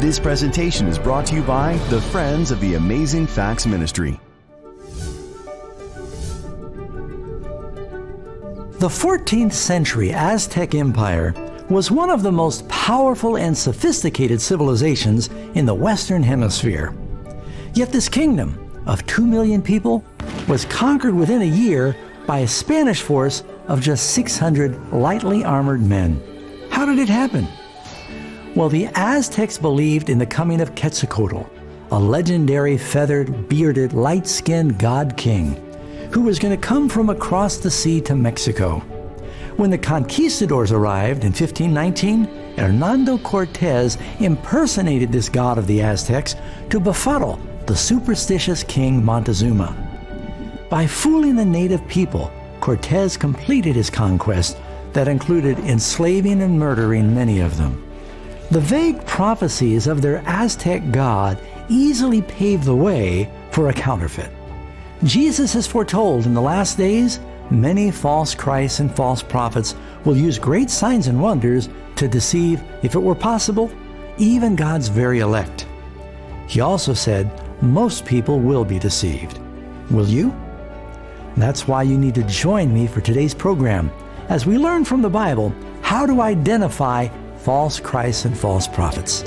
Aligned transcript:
This 0.00 0.18
presentation 0.18 0.86
is 0.86 0.98
brought 0.98 1.26
to 1.26 1.34
you 1.34 1.42
by 1.42 1.76
the 1.90 2.00
Friends 2.00 2.50
of 2.50 2.58
the 2.60 2.72
Amazing 2.72 3.26
Facts 3.26 3.66
Ministry. 3.66 4.18
The 8.78 8.88
14th 8.88 9.52
century 9.52 10.10
Aztec 10.10 10.74
Empire 10.74 11.34
was 11.68 11.90
one 11.90 12.08
of 12.08 12.22
the 12.22 12.32
most 12.32 12.66
powerful 12.70 13.36
and 13.36 13.56
sophisticated 13.56 14.40
civilizations 14.40 15.28
in 15.54 15.66
the 15.66 15.74
Western 15.74 16.22
Hemisphere. 16.22 16.94
Yet 17.74 17.92
this 17.92 18.08
kingdom 18.08 18.82
of 18.86 19.04
2 19.04 19.26
million 19.26 19.60
people 19.60 20.02
was 20.48 20.64
conquered 20.64 21.14
within 21.14 21.42
a 21.42 21.44
year 21.44 21.94
by 22.26 22.38
a 22.38 22.48
Spanish 22.48 23.02
force 23.02 23.44
of 23.68 23.82
just 23.82 24.14
600 24.14 24.94
lightly 24.94 25.44
armored 25.44 25.82
men. 25.82 26.22
How 26.70 26.86
did 26.86 26.98
it 26.98 27.10
happen? 27.10 27.46
Well, 28.56 28.68
the 28.68 28.86
Aztecs 28.94 29.58
believed 29.58 30.10
in 30.10 30.18
the 30.18 30.26
coming 30.26 30.60
of 30.60 30.74
Quetzalcoatl, 30.74 31.48
a 31.92 31.98
legendary 31.98 32.76
feathered, 32.76 33.48
bearded, 33.48 33.92
light 33.92 34.26
skinned 34.26 34.78
god 34.78 35.16
king 35.16 35.54
who 36.10 36.22
was 36.22 36.40
going 36.40 36.54
to 36.54 36.66
come 36.66 36.88
from 36.88 37.10
across 37.10 37.58
the 37.58 37.70
sea 37.70 38.00
to 38.00 38.16
Mexico. 38.16 38.80
When 39.56 39.70
the 39.70 39.78
conquistadors 39.78 40.72
arrived 40.72 41.22
in 41.22 41.28
1519, 41.28 42.56
Hernando 42.56 43.18
Cortez 43.18 43.96
impersonated 44.18 45.12
this 45.12 45.28
god 45.28 45.56
of 45.56 45.68
the 45.68 45.80
Aztecs 45.80 46.34
to 46.70 46.80
befuddle 46.80 47.38
the 47.66 47.76
superstitious 47.76 48.64
king 48.64 49.04
Montezuma. 49.04 49.76
By 50.68 50.88
fooling 50.88 51.36
the 51.36 51.44
native 51.44 51.86
people, 51.86 52.32
Cortez 52.60 53.16
completed 53.16 53.76
his 53.76 53.90
conquest 53.90 54.56
that 54.92 55.06
included 55.06 55.58
enslaving 55.60 56.42
and 56.42 56.58
murdering 56.58 57.14
many 57.14 57.38
of 57.38 57.56
them. 57.56 57.89
The 58.50 58.60
vague 58.60 59.06
prophecies 59.06 59.86
of 59.86 60.02
their 60.02 60.24
Aztec 60.26 60.90
god 60.90 61.38
easily 61.68 62.20
paved 62.20 62.64
the 62.64 62.74
way 62.74 63.30
for 63.52 63.68
a 63.68 63.72
counterfeit. 63.72 64.32
Jesus 65.04 65.52
has 65.52 65.68
foretold 65.68 66.26
in 66.26 66.34
the 66.34 66.42
last 66.42 66.76
days 66.76 67.20
many 67.50 67.92
false 67.92 68.34
Christs 68.34 68.80
and 68.80 68.92
false 68.92 69.22
prophets 69.22 69.76
will 70.04 70.16
use 70.16 70.36
great 70.36 70.68
signs 70.68 71.06
and 71.06 71.22
wonders 71.22 71.68
to 71.94 72.08
deceive, 72.08 72.60
if 72.82 72.96
it 72.96 72.98
were 72.98 73.14
possible, 73.14 73.70
even 74.18 74.56
God's 74.56 74.88
very 74.88 75.20
elect. 75.20 75.68
He 76.48 76.60
also 76.60 76.92
said 76.92 77.30
most 77.62 78.04
people 78.04 78.40
will 78.40 78.64
be 78.64 78.80
deceived. 78.80 79.38
Will 79.92 80.08
you? 80.08 80.34
That's 81.36 81.68
why 81.68 81.84
you 81.84 81.96
need 81.96 82.16
to 82.16 82.24
join 82.24 82.74
me 82.74 82.88
for 82.88 83.00
today's 83.00 83.34
program 83.34 83.92
as 84.28 84.44
we 84.44 84.58
learn 84.58 84.84
from 84.84 85.02
the 85.02 85.08
Bible 85.08 85.54
how 85.82 86.04
to 86.04 86.20
identify 86.20 87.08
false 87.42 87.80
Christs 87.80 88.26
and 88.26 88.36
false 88.36 88.68
prophets. 88.68 89.24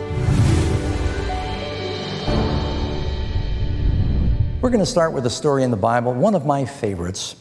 We're 4.62 4.70
going 4.70 4.80
to 4.80 4.86
start 4.86 5.14
with 5.14 5.26
a 5.26 5.32
story 5.32 5.64
in 5.64 5.72
the 5.72 5.78
Bible, 5.78 6.14
one 6.14 6.36
of 6.36 6.46
my 6.46 6.64
favorites. 6.64 7.36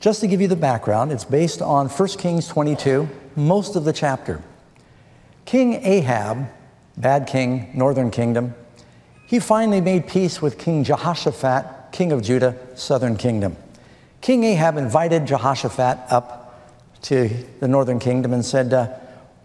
Just 0.00 0.20
to 0.20 0.26
give 0.26 0.40
you 0.40 0.48
the 0.48 0.56
background, 0.56 1.12
it's 1.12 1.24
based 1.24 1.60
on 1.60 1.88
1 1.88 2.08
Kings 2.08 2.48
22, 2.48 3.08
most 3.36 3.76
of 3.76 3.84
the 3.84 3.92
chapter. 3.92 4.42
King 5.44 5.74
Ahab, 5.84 6.48
bad 6.96 7.26
king, 7.26 7.70
northern 7.74 8.10
kingdom, 8.10 8.54
he 9.26 9.38
finally 9.38 9.80
made 9.80 10.08
peace 10.08 10.40
with 10.40 10.58
King 10.58 10.84
Jehoshaphat, 10.84 11.92
king 11.92 12.12
of 12.12 12.22
Judah, 12.22 12.56
southern 12.74 13.16
kingdom. 13.16 13.56
King 14.22 14.44
Ahab 14.44 14.78
invited 14.78 15.26
Jehoshaphat 15.26 15.98
up 16.10 16.42
to 17.02 17.28
the 17.60 17.68
northern 17.68 17.98
kingdom 17.98 18.32
and 18.32 18.44
said, 18.44 18.72
uh, 18.72 18.98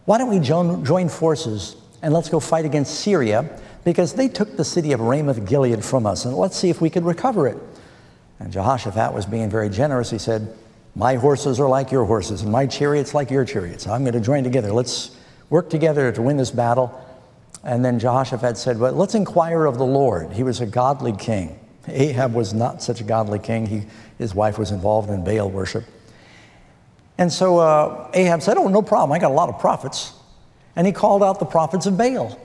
Why 0.08 0.18
don't 0.18 0.30
we 0.30 0.40
join 0.40 1.10
forces 1.10 1.76
and 2.02 2.14
let's 2.14 2.30
go 2.30 2.40
fight 2.40 2.64
against 2.64 3.02
Syria 3.02 3.60
because 3.84 4.14
they 4.14 4.30
took 4.30 4.56
the 4.56 4.64
city 4.64 4.94
of 4.94 5.02
Ramoth 5.02 5.46
Gilead 5.46 5.84
from 5.84 6.06
us, 6.06 6.24
and 6.24 6.34
let's 6.34 6.56
see 6.56 6.70
if 6.70 6.80
we 6.80 6.90
could 6.90 7.04
recover 7.04 7.46
it. 7.46 7.58
And 8.40 8.50
Jehoshaphat 8.50 9.14
was 9.14 9.26
being 9.26 9.50
very 9.50 9.68
generous. 9.70 10.10
He 10.10 10.18
said, 10.18 10.56
My 10.96 11.16
horses 11.16 11.60
are 11.60 11.68
like 11.68 11.92
your 11.92 12.06
horses, 12.06 12.42
and 12.42 12.50
my 12.50 12.66
chariots 12.68 13.14
like 13.14 13.30
your 13.30 13.44
chariots. 13.44 13.86
I'm 13.86 14.06
going 14.06 14.14
to 14.14 14.22
join 14.22 14.46
together. 14.46 14.72
Let's 14.72 15.14
work 15.50 15.70
together 15.70 16.10
to 16.14 16.22
win 16.22 16.38
this 16.38 16.52
battle. 16.52 17.04
And 17.66 17.84
then 17.84 18.00
Jehoshaphat 18.00 18.56
said, 18.56 18.80
Well, 18.80 18.94
let's 18.94 19.14
inquire 19.14 19.66
of 19.66 19.78
the 19.78 19.86
Lord. 19.86 20.32
He 20.32 20.44
was 20.44 20.62
a 20.62 20.66
godly 20.66 21.18
king. 21.18 21.60
Ahab 21.86 22.34
was 22.34 22.54
not 22.54 22.82
such 22.82 23.02
a 23.02 23.04
godly 23.04 23.40
king. 23.40 23.66
He, 23.66 23.84
his 24.18 24.34
wife 24.34 24.58
was 24.58 24.72
involved 24.72 25.10
in 25.10 25.26
Baal 25.26 25.50
worship. 25.50 25.84
And 27.18 27.32
so 27.32 27.58
uh, 27.58 28.10
Ahab 28.14 28.42
said, 28.42 28.58
Oh, 28.58 28.68
no 28.68 28.82
problem. 28.82 29.12
I 29.12 29.20
got 29.20 29.32
a 29.32 29.34
lot 29.34 29.50
of 29.50 29.60
prophets. 29.60 30.14
And 30.76 30.86
he 30.86 30.94
called 30.94 31.24
out 31.24 31.40
the 31.40 31.46
prophets 31.46 31.86
of 31.86 31.98
Baal. 31.98 32.40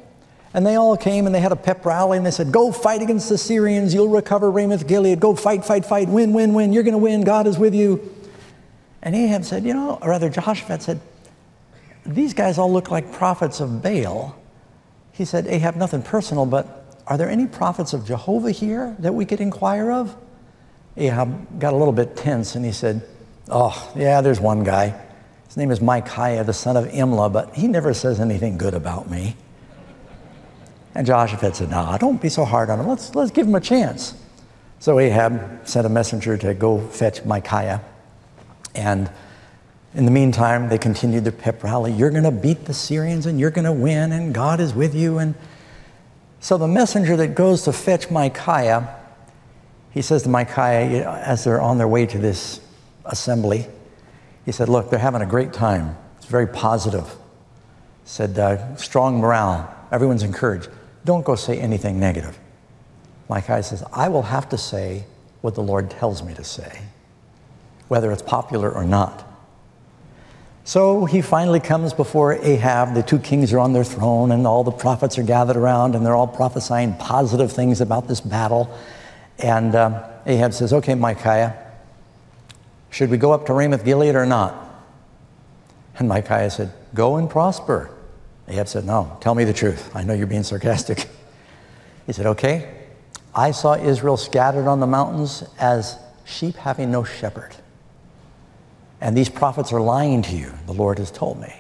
And 0.55 0.67
they 0.67 0.77
all 0.77 0.97
came 0.97 1.27
and 1.27 1.35
they 1.35 1.41
had 1.41 1.53
a 1.53 1.57
pep 1.57 1.85
rally 1.85 2.17
and 2.17 2.27
they 2.27 2.31
said, 2.31 2.53
Go 2.53 2.73
fight 2.73 3.03
against 3.03 3.29
the 3.29 3.39
Syrians. 3.39 3.93
You'll 3.95 4.09
recover 4.09 4.51
Ramoth 4.51 4.87
Gilead. 4.87 5.21
Go 5.21 5.35
fight, 5.35 5.65
fight, 5.65 5.85
fight. 5.85 6.09
Win, 6.09 6.33
win, 6.33 6.55
win. 6.55 6.73
You're 6.73 6.83
going 6.83 6.93
to 6.93 6.99
win. 6.99 7.23
God 7.23 7.47
is 7.47 7.59
with 7.59 7.75
you. 7.75 8.15
And 9.03 9.15
Ahab 9.15 9.45
said, 9.45 9.65
You 9.65 9.75
know, 9.75 9.99
or 10.01 10.11
rather, 10.11 10.29
Jehoshaphat 10.29 10.83
said, 10.83 11.01
These 12.07 12.35
guys 12.35 12.59
all 12.59 12.73
look 12.73 12.91
like 12.91 13.13
prophets 13.13 13.61
of 13.61 13.83
Baal. 13.83 14.37
He 15.13 15.25
said, 15.25 15.47
Ahab, 15.47 15.77
nothing 15.77 16.03
personal, 16.03 16.47
but 16.47 16.83
are 17.07 17.19
there 17.19 17.29
any 17.29 17.47
prophets 17.47 17.93
of 17.93 18.07
Jehovah 18.07 18.51
here 18.51 18.97
that 19.01 19.15
we 19.15 19.27
could 19.27 19.41
inquire 19.41 19.91
of? 19.91 20.17
Ahab 20.97 21.59
got 21.59 21.73
a 21.73 21.77
little 21.77 21.93
bit 21.93 22.17
tense 22.17 22.55
and 22.55 22.65
he 22.65 22.73
said, 22.73 23.03
Oh, 23.49 23.93
yeah, 23.97 24.21
there's 24.21 24.41
one 24.41 24.65
guy. 24.65 24.99
His 25.47 25.57
name 25.57 25.71
is 25.71 25.81
Micaiah, 25.81 26.45
the 26.45 26.53
son 26.53 26.77
of 26.77 26.87
Imlah, 26.87 27.33
but 27.33 27.55
he 27.55 27.69
never 27.69 27.93
says 27.93 28.21
anything 28.21 28.57
good 28.57 28.75
about 28.75 29.11
me. 29.11 29.37
And 30.95 31.07
Jehoshaphat 31.07 31.57
said, 31.57 31.71
Nah, 31.71 31.99
don't 31.99 32.21
be 32.21 32.29
so 32.29 32.45
hard 32.45 32.71
on 32.71 32.81
him. 32.81 32.87
Let's, 32.87 33.15
let's 33.15 33.31
give 33.31 33.47
him 33.47 33.55
a 33.55 33.61
chance. 33.61 34.15
So 34.79 34.99
Ahab 34.99 35.61
sent 35.69 35.87
a 35.87 35.91
messenger 35.91 36.37
to 36.39 36.55
go 36.55 36.81
fetch 36.81 37.25
Micaiah. 37.25 37.83
And 38.75 39.11
in 39.95 40.07
the 40.07 40.11
meantime, 40.11 40.69
they 40.69 40.79
continued 40.79 41.25
their 41.25 41.33
pep 41.33 41.63
rally. 41.63 41.93
You're 41.93 42.11
going 42.11 42.25
to 42.25 42.31
beat 42.31 42.65
the 42.65 42.75
Syrians 42.75 43.27
and 43.27 43.39
you're 43.39 43.51
going 43.51 43.67
to 43.67 43.73
win, 43.73 44.13
and 44.13 44.35
God 44.35 44.59
is 44.59 44.75
with 44.75 44.95
you. 44.95 45.19
And 45.19 45.35
so 46.41 46.57
the 46.57 46.69
messenger 46.69 47.17
that 47.19 47.35
goes 47.35 47.63
to 47.65 47.73
fetch 47.73 48.11
Micaiah, 48.11 48.99
he 49.91 50.01
says 50.01 50.23
to 50.23 50.31
Micaiah, 50.31 51.11
as 51.11 51.45
they're 51.45 51.61
on 51.61 51.77
their 51.77 51.89
way 51.89 52.07
to 52.07 52.19
this 52.19 52.62
assembly, 53.05 53.67
he 54.45 54.53
said, 54.53 54.69
Look, 54.69 54.91
they're 54.91 54.99
having 54.99 55.23
a 55.23 55.27
great 55.27 55.53
time. 55.53 55.97
It's 56.19 56.27
very 56.27 56.47
positive. 56.47 57.09
He 57.09 58.09
said, 58.09 58.39
uh, 58.39 58.77
Strong 58.77 59.19
morale. 59.19 59.73
Everyone's 59.91 60.23
encouraged. 60.23 60.69
Don't 61.05 61.25
go 61.25 61.35
say 61.35 61.59
anything 61.59 61.99
negative. 61.99 62.39
Micaiah 63.29 63.63
says, 63.63 63.85
I 63.93 64.09
will 64.09 64.23
have 64.23 64.49
to 64.51 64.59
say 64.59 65.05
what 65.41 65.55
the 65.55 65.63
Lord 65.63 65.91
tells 65.91 66.23
me 66.23 66.35
to 66.35 66.45
say, 66.45 66.81
whether 67.89 68.13
it's 68.13 68.23
popular 68.23 68.71
or 68.71 68.85
not. 68.85 69.29
So 70.65 71.07
he 71.07 71.23
finally 71.23 71.59
comes 71.59 71.93
before 71.93 72.35
Ahab. 72.35 72.95
The 72.95 73.03
two 73.03 73.19
kings 73.19 73.53
are 73.53 73.59
on 73.59 73.73
their 73.73 73.85
throne, 73.85 74.31
and 74.31 74.47
all 74.47 74.63
the 74.63 74.71
prophets 74.71 75.19
are 75.19 75.25
gathered 75.25 75.57
around, 75.57 75.97
and 75.97 76.07
they're 76.07 76.15
all 76.15 76.29
prophesying 76.29 76.95
positive 76.95 77.51
things 77.51 77.81
about 77.81 78.07
this 78.07 78.21
battle. 78.21 78.73
And 79.39 79.75
um, 79.75 79.97
Ahab 80.25 80.53
says, 80.53 80.73
Okay, 80.73 80.95
Micaiah, 80.95 81.62
should 82.93 83.11
we 83.11 83.17
go 83.17 83.33
up 83.33 83.47
to 83.47 83.55
Ramoth 83.55 83.85
Gilead 83.85 84.15
or 84.15 84.27
not? 84.27 84.55
And 85.99 86.09
Micaiah 86.09 86.51
said, 86.51 86.73
Go 86.95 87.17
and 87.17 87.29
prosper. 87.29 87.91
Ahab 88.49 88.69
said, 88.69 88.85
No, 88.85 89.17
tell 89.21 89.35
me 89.35 89.45
the 89.45 89.53
truth. 89.53 89.95
I 89.97 90.05
know 90.05 90.13
you're 90.13 90.29
being 90.29 90.45
sarcastic. 90.45 91.09
He 92.05 92.13
said, 92.13 92.27
Okay, 92.27 92.69
I 93.33 93.53
saw 93.53 93.75
Israel 93.75 94.17
scattered 94.17 94.67
on 94.67 94.81
the 94.81 94.89
mountains 94.89 95.45
as 95.57 95.97
sheep 96.25 96.57
having 96.57 96.91
no 96.91 97.05
shepherd. 97.05 97.55
And 99.01 99.17
these 99.17 99.29
prophets 99.29 99.73
are 99.73 99.81
lying 99.81 100.21
to 100.23 100.37
you, 100.37 100.53
the 100.67 100.73
Lord 100.73 100.99
has 100.99 101.13
told 101.13 101.41
me. 101.41 101.55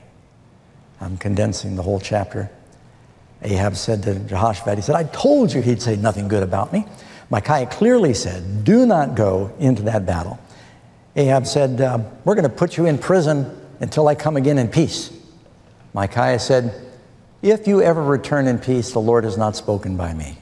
I'm 1.00 1.16
condensing 1.16 1.76
the 1.76 1.82
whole 1.82 2.00
chapter. 2.00 2.50
Ahab 3.42 3.76
said 3.76 4.02
to 4.02 4.18
Jehoshaphat, 4.18 4.78
he 4.78 4.82
said, 4.82 4.96
I 4.96 5.04
told 5.04 5.52
you 5.52 5.62
he'd 5.62 5.80
say 5.80 5.94
nothing 5.94 6.26
good 6.26 6.42
about 6.42 6.72
me. 6.72 6.86
Micaiah 7.30 7.66
clearly 7.66 8.14
said, 8.14 8.64
Do 8.64 8.84
not 8.84 9.14
go 9.14 9.54
into 9.60 9.82
that 9.82 10.04
battle. 10.04 10.40
Ahab 11.16 11.46
said, 11.46 11.80
uh, 11.80 11.98
We're 12.24 12.34
going 12.34 12.48
to 12.48 12.54
put 12.54 12.76
you 12.76 12.86
in 12.86 12.98
prison 12.98 13.58
until 13.80 14.08
I 14.08 14.14
come 14.14 14.36
again 14.36 14.58
in 14.58 14.68
peace. 14.68 15.12
Micaiah 15.94 16.38
said, 16.38 16.74
If 17.42 17.66
you 17.66 17.82
ever 17.82 18.02
return 18.02 18.46
in 18.46 18.58
peace, 18.58 18.92
the 18.92 19.00
Lord 19.00 19.24
has 19.24 19.36
not 19.36 19.56
spoken 19.56 19.96
by 19.96 20.14
me. 20.14 20.38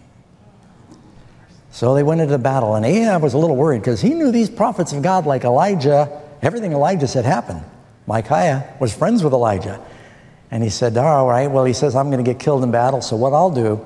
So 1.72 1.94
they 1.94 2.02
went 2.02 2.20
into 2.20 2.36
battle, 2.38 2.74
and 2.74 2.84
Ahab 2.84 3.22
was 3.22 3.34
a 3.34 3.38
little 3.38 3.56
worried 3.56 3.80
because 3.80 4.00
he 4.00 4.10
knew 4.10 4.32
these 4.32 4.50
prophets 4.50 4.92
of 4.92 5.02
God, 5.02 5.26
like 5.26 5.44
Elijah, 5.44 6.20
everything 6.42 6.72
Elijah 6.72 7.06
said 7.06 7.24
happened. 7.24 7.62
Micaiah 8.06 8.74
was 8.80 8.94
friends 8.94 9.22
with 9.22 9.32
Elijah. 9.32 9.80
And 10.50 10.64
he 10.64 10.70
said, 10.70 10.96
All 10.96 11.28
right, 11.28 11.48
well, 11.48 11.64
he 11.64 11.72
says, 11.72 11.94
I'm 11.94 12.10
going 12.10 12.24
to 12.24 12.28
get 12.28 12.40
killed 12.40 12.64
in 12.64 12.70
battle, 12.70 13.00
so 13.00 13.16
what 13.16 13.32
I'll 13.32 13.52
do 13.52 13.84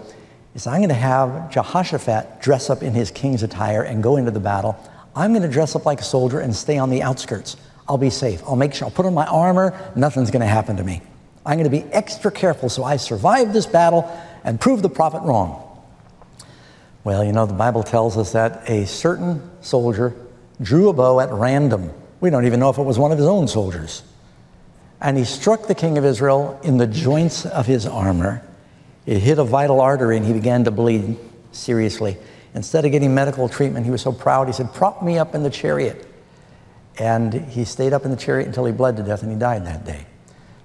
is 0.54 0.66
I'm 0.66 0.78
going 0.78 0.88
to 0.88 0.94
have 0.94 1.50
Jehoshaphat 1.50 2.40
dress 2.40 2.70
up 2.70 2.82
in 2.82 2.94
his 2.94 3.10
king's 3.10 3.42
attire 3.42 3.82
and 3.82 4.02
go 4.02 4.16
into 4.16 4.30
the 4.30 4.40
battle. 4.40 4.78
I'm 5.16 5.32
going 5.32 5.42
to 5.42 5.48
dress 5.48 5.76
up 5.76 5.86
like 5.86 6.00
a 6.00 6.04
soldier 6.04 6.40
and 6.40 6.54
stay 6.54 6.78
on 6.78 6.90
the 6.90 7.02
outskirts. 7.02 7.56
I'll 7.88 7.98
be 7.98 8.10
safe. 8.10 8.42
I'll 8.44 8.56
make 8.56 8.74
sure 8.74 8.86
I'll 8.86 8.94
put 8.94 9.06
on 9.06 9.14
my 9.14 9.26
armor. 9.26 9.78
Nothing's 9.94 10.30
going 10.30 10.40
to 10.40 10.46
happen 10.46 10.76
to 10.76 10.84
me. 10.84 11.02
I'm 11.46 11.58
going 11.58 11.70
to 11.70 11.76
be 11.76 11.84
extra 11.92 12.30
careful 12.30 12.68
so 12.68 12.84
I 12.84 12.96
survive 12.96 13.52
this 13.52 13.66
battle 13.66 14.10
and 14.42 14.60
prove 14.60 14.82
the 14.82 14.88
prophet 14.88 15.22
wrong. 15.22 15.60
Well, 17.04 17.22
you 17.22 17.32
know, 17.32 17.44
the 17.44 17.52
Bible 17.52 17.82
tells 17.82 18.16
us 18.16 18.32
that 18.32 18.68
a 18.68 18.86
certain 18.86 19.50
soldier 19.60 20.14
drew 20.62 20.88
a 20.88 20.92
bow 20.94 21.20
at 21.20 21.30
random. 21.30 21.90
We 22.20 22.30
don't 22.30 22.46
even 22.46 22.60
know 22.60 22.70
if 22.70 22.78
it 22.78 22.82
was 22.82 22.98
one 22.98 23.12
of 23.12 23.18
his 23.18 23.26
own 23.26 23.46
soldiers. 23.46 24.02
And 25.02 25.18
he 25.18 25.24
struck 25.24 25.66
the 25.66 25.74
king 25.74 25.98
of 25.98 26.04
Israel 26.06 26.58
in 26.62 26.78
the 26.78 26.86
joints 26.86 27.44
of 27.44 27.66
his 27.66 27.86
armor. 27.86 28.42
It 29.04 29.18
hit 29.18 29.38
a 29.38 29.44
vital 29.44 29.82
artery 29.82 30.16
and 30.16 30.24
he 30.24 30.32
began 30.32 30.64
to 30.64 30.70
bleed 30.70 31.18
seriously. 31.52 32.16
Instead 32.54 32.84
of 32.84 32.92
getting 32.92 33.14
medical 33.14 33.48
treatment, 33.48 33.84
he 33.84 33.90
was 33.90 34.02
so 34.02 34.12
proud, 34.12 34.46
he 34.46 34.52
said, 34.52 34.72
Prop 34.72 35.02
me 35.02 35.18
up 35.18 35.34
in 35.34 35.42
the 35.42 35.50
chariot. 35.50 36.06
And 36.98 37.34
he 37.34 37.64
stayed 37.64 37.92
up 37.92 38.04
in 38.04 38.12
the 38.12 38.16
chariot 38.16 38.46
until 38.46 38.64
he 38.64 38.72
bled 38.72 38.96
to 38.98 39.02
death 39.02 39.22
and 39.22 39.32
he 39.32 39.38
died 39.38 39.66
that 39.66 39.84
day. 39.84 40.06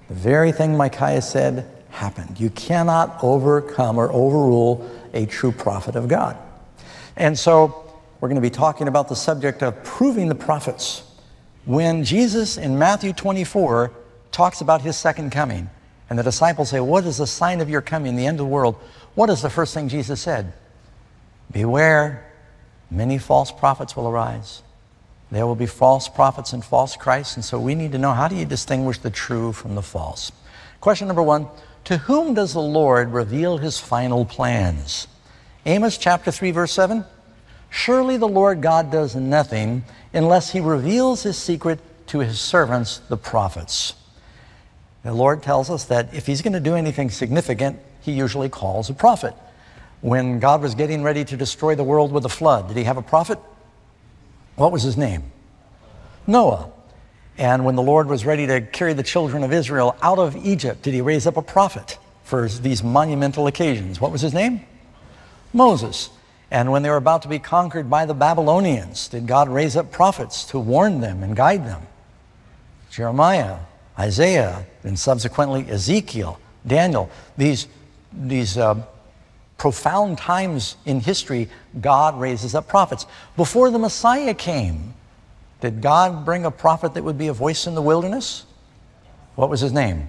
The 0.08 0.14
very 0.14 0.52
thing 0.52 0.76
Micaiah 0.76 1.22
said 1.22 1.68
happened. 1.90 2.38
You 2.38 2.50
cannot 2.50 3.18
overcome 3.22 3.98
or 3.98 4.10
overrule 4.12 4.88
a 5.12 5.26
true 5.26 5.50
prophet 5.50 5.96
of 5.96 6.06
God. 6.06 6.36
And 7.16 7.36
so 7.36 7.92
we're 8.20 8.28
going 8.28 8.40
to 8.40 8.40
be 8.40 8.50
talking 8.50 8.86
about 8.86 9.08
the 9.08 9.16
subject 9.16 9.62
of 9.62 9.82
proving 9.82 10.28
the 10.28 10.34
prophets. 10.36 11.02
When 11.64 12.04
Jesus 12.04 12.56
in 12.56 12.78
Matthew 12.78 13.12
24 13.12 13.92
talks 14.30 14.60
about 14.60 14.82
his 14.82 14.96
second 14.96 15.30
coming, 15.30 15.68
and 16.08 16.18
the 16.18 16.22
disciples 16.22 16.70
say, 16.70 16.80
What 16.80 17.04
is 17.04 17.18
the 17.18 17.26
sign 17.26 17.60
of 17.60 17.68
your 17.68 17.80
coming, 17.80 18.16
the 18.16 18.26
end 18.26 18.40
of 18.40 18.46
the 18.46 18.52
world? 18.52 18.76
What 19.14 19.30
is 19.30 19.42
the 19.42 19.50
first 19.50 19.74
thing 19.74 19.88
Jesus 19.88 20.20
said? 20.20 20.52
Beware, 21.50 22.30
many 22.90 23.18
false 23.18 23.50
prophets 23.50 23.96
will 23.96 24.08
arise. 24.08 24.62
There 25.30 25.46
will 25.46 25.54
be 25.54 25.66
false 25.66 26.08
prophets 26.08 26.52
and 26.52 26.64
false 26.64 26.96
Christs, 26.96 27.36
and 27.36 27.44
so 27.44 27.58
we 27.58 27.74
need 27.74 27.92
to 27.92 27.98
know 27.98 28.12
how 28.12 28.28
do 28.28 28.34
you 28.34 28.44
distinguish 28.44 28.98
the 28.98 29.10
true 29.10 29.52
from 29.52 29.74
the 29.74 29.82
false? 29.82 30.32
Question 30.80 31.06
number 31.06 31.22
one 31.22 31.46
To 31.84 31.98
whom 31.98 32.34
does 32.34 32.52
the 32.52 32.60
Lord 32.60 33.12
reveal 33.12 33.58
his 33.58 33.78
final 33.78 34.24
plans? 34.24 35.06
Amos 35.66 35.98
chapter 35.98 36.30
3, 36.30 36.50
verse 36.50 36.72
7 36.72 37.04
Surely 37.68 38.16
the 38.16 38.28
Lord 38.28 38.60
God 38.60 38.90
does 38.90 39.14
nothing 39.14 39.84
unless 40.12 40.50
he 40.50 40.60
reveals 40.60 41.22
his 41.22 41.36
secret 41.38 41.78
to 42.08 42.18
his 42.18 42.40
servants, 42.40 42.98
the 43.08 43.16
prophets. 43.16 43.94
The 45.04 45.14
Lord 45.14 45.42
tells 45.42 45.70
us 45.70 45.84
that 45.84 46.12
if 46.12 46.26
he's 46.26 46.42
going 46.42 46.52
to 46.52 46.60
do 46.60 46.74
anything 46.74 47.10
significant, 47.10 47.78
he 48.00 48.12
usually 48.12 48.48
calls 48.48 48.90
a 48.90 48.94
prophet. 48.94 49.34
When 50.00 50.38
God 50.38 50.62
was 50.62 50.74
getting 50.74 51.02
ready 51.02 51.24
to 51.24 51.36
destroy 51.36 51.74
the 51.74 51.84
world 51.84 52.12
with 52.12 52.24
a 52.24 52.28
flood, 52.28 52.68
did 52.68 52.76
he 52.76 52.84
have 52.84 52.96
a 52.96 53.02
prophet? 53.02 53.38
What 54.56 54.72
was 54.72 54.82
his 54.82 54.96
name? 54.96 55.24
Noah. 56.26 56.70
And 57.36 57.64
when 57.64 57.74
the 57.74 57.82
Lord 57.82 58.06
was 58.06 58.26
ready 58.26 58.46
to 58.46 58.60
carry 58.60 58.92
the 58.92 59.02
children 59.02 59.42
of 59.42 59.52
Israel 59.52 59.96
out 60.02 60.18
of 60.18 60.36
Egypt, 60.36 60.82
did 60.82 60.94
he 60.94 61.00
raise 61.00 61.26
up 61.26 61.36
a 61.36 61.42
prophet 61.42 61.98
for 62.24 62.48
these 62.48 62.82
monumental 62.82 63.46
occasions? 63.46 64.00
What 64.00 64.12
was 64.12 64.20
his 64.20 64.34
name? 64.34 64.60
Moses. 65.52 66.10
And 66.50 66.70
when 66.72 66.82
they 66.82 66.90
were 66.90 66.96
about 66.96 67.22
to 67.22 67.28
be 67.28 67.38
conquered 67.38 67.88
by 67.88 68.06
the 68.06 68.14
Babylonians, 68.14 69.08
did 69.08 69.26
God 69.26 69.48
raise 69.48 69.76
up 69.76 69.92
prophets 69.92 70.44
to 70.46 70.58
warn 70.58 71.00
them 71.00 71.22
and 71.22 71.36
guide 71.36 71.64
them? 71.64 71.82
Jeremiah, 72.90 73.58
Isaiah, 73.98 74.66
and 74.82 74.98
subsequently 74.98 75.64
Ezekiel, 75.68 76.40
Daniel. 76.66 77.08
These, 77.36 77.68
these 78.12 78.58
uh, 78.58 78.82
profound 79.60 80.16
times 80.16 80.76
in 80.86 81.00
history, 81.00 81.46
God 81.82 82.18
raises 82.18 82.54
up 82.54 82.66
prophets. 82.66 83.04
Before 83.36 83.70
the 83.70 83.78
Messiah 83.78 84.32
came, 84.32 84.94
did 85.60 85.82
God 85.82 86.24
bring 86.24 86.46
a 86.46 86.50
prophet 86.50 86.94
that 86.94 87.04
would 87.04 87.18
be 87.18 87.28
a 87.28 87.34
voice 87.34 87.66
in 87.66 87.74
the 87.74 87.82
wilderness? 87.82 88.46
What 89.34 89.50
was 89.50 89.60
his 89.60 89.70
name? 89.70 90.08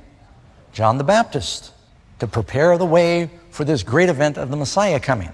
John 0.71 0.97
the 0.97 1.03
Baptist, 1.03 1.73
to 2.19 2.27
prepare 2.27 2.77
the 2.77 2.85
way 2.85 3.29
for 3.49 3.65
this 3.65 3.83
great 3.83 4.07
event 4.07 4.37
of 4.37 4.49
the 4.51 4.55
Messiah 4.55 5.01
coming. 5.01 5.33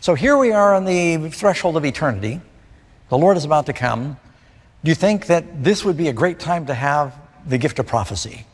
So 0.00 0.14
here 0.14 0.36
we 0.36 0.52
are 0.52 0.74
on 0.74 0.84
the 0.84 1.30
threshold 1.30 1.78
of 1.78 1.86
eternity. 1.86 2.42
The 3.08 3.16
Lord 3.16 3.38
is 3.38 3.46
about 3.46 3.64
to 3.64 3.72
come. 3.72 4.18
Do 4.84 4.90
you 4.90 4.94
think 4.94 5.24
that 5.28 5.64
this 5.64 5.86
would 5.86 5.96
be 5.96 6.08
a 6.08 6.12
great 6.12 6.38
time 6.38 6.66
to 6.66 6.74
have 6.74 7.14
the 7.46 7.56
gift 7.56 7.78
of 7.78 7.86
prophecy? 7.86 8.44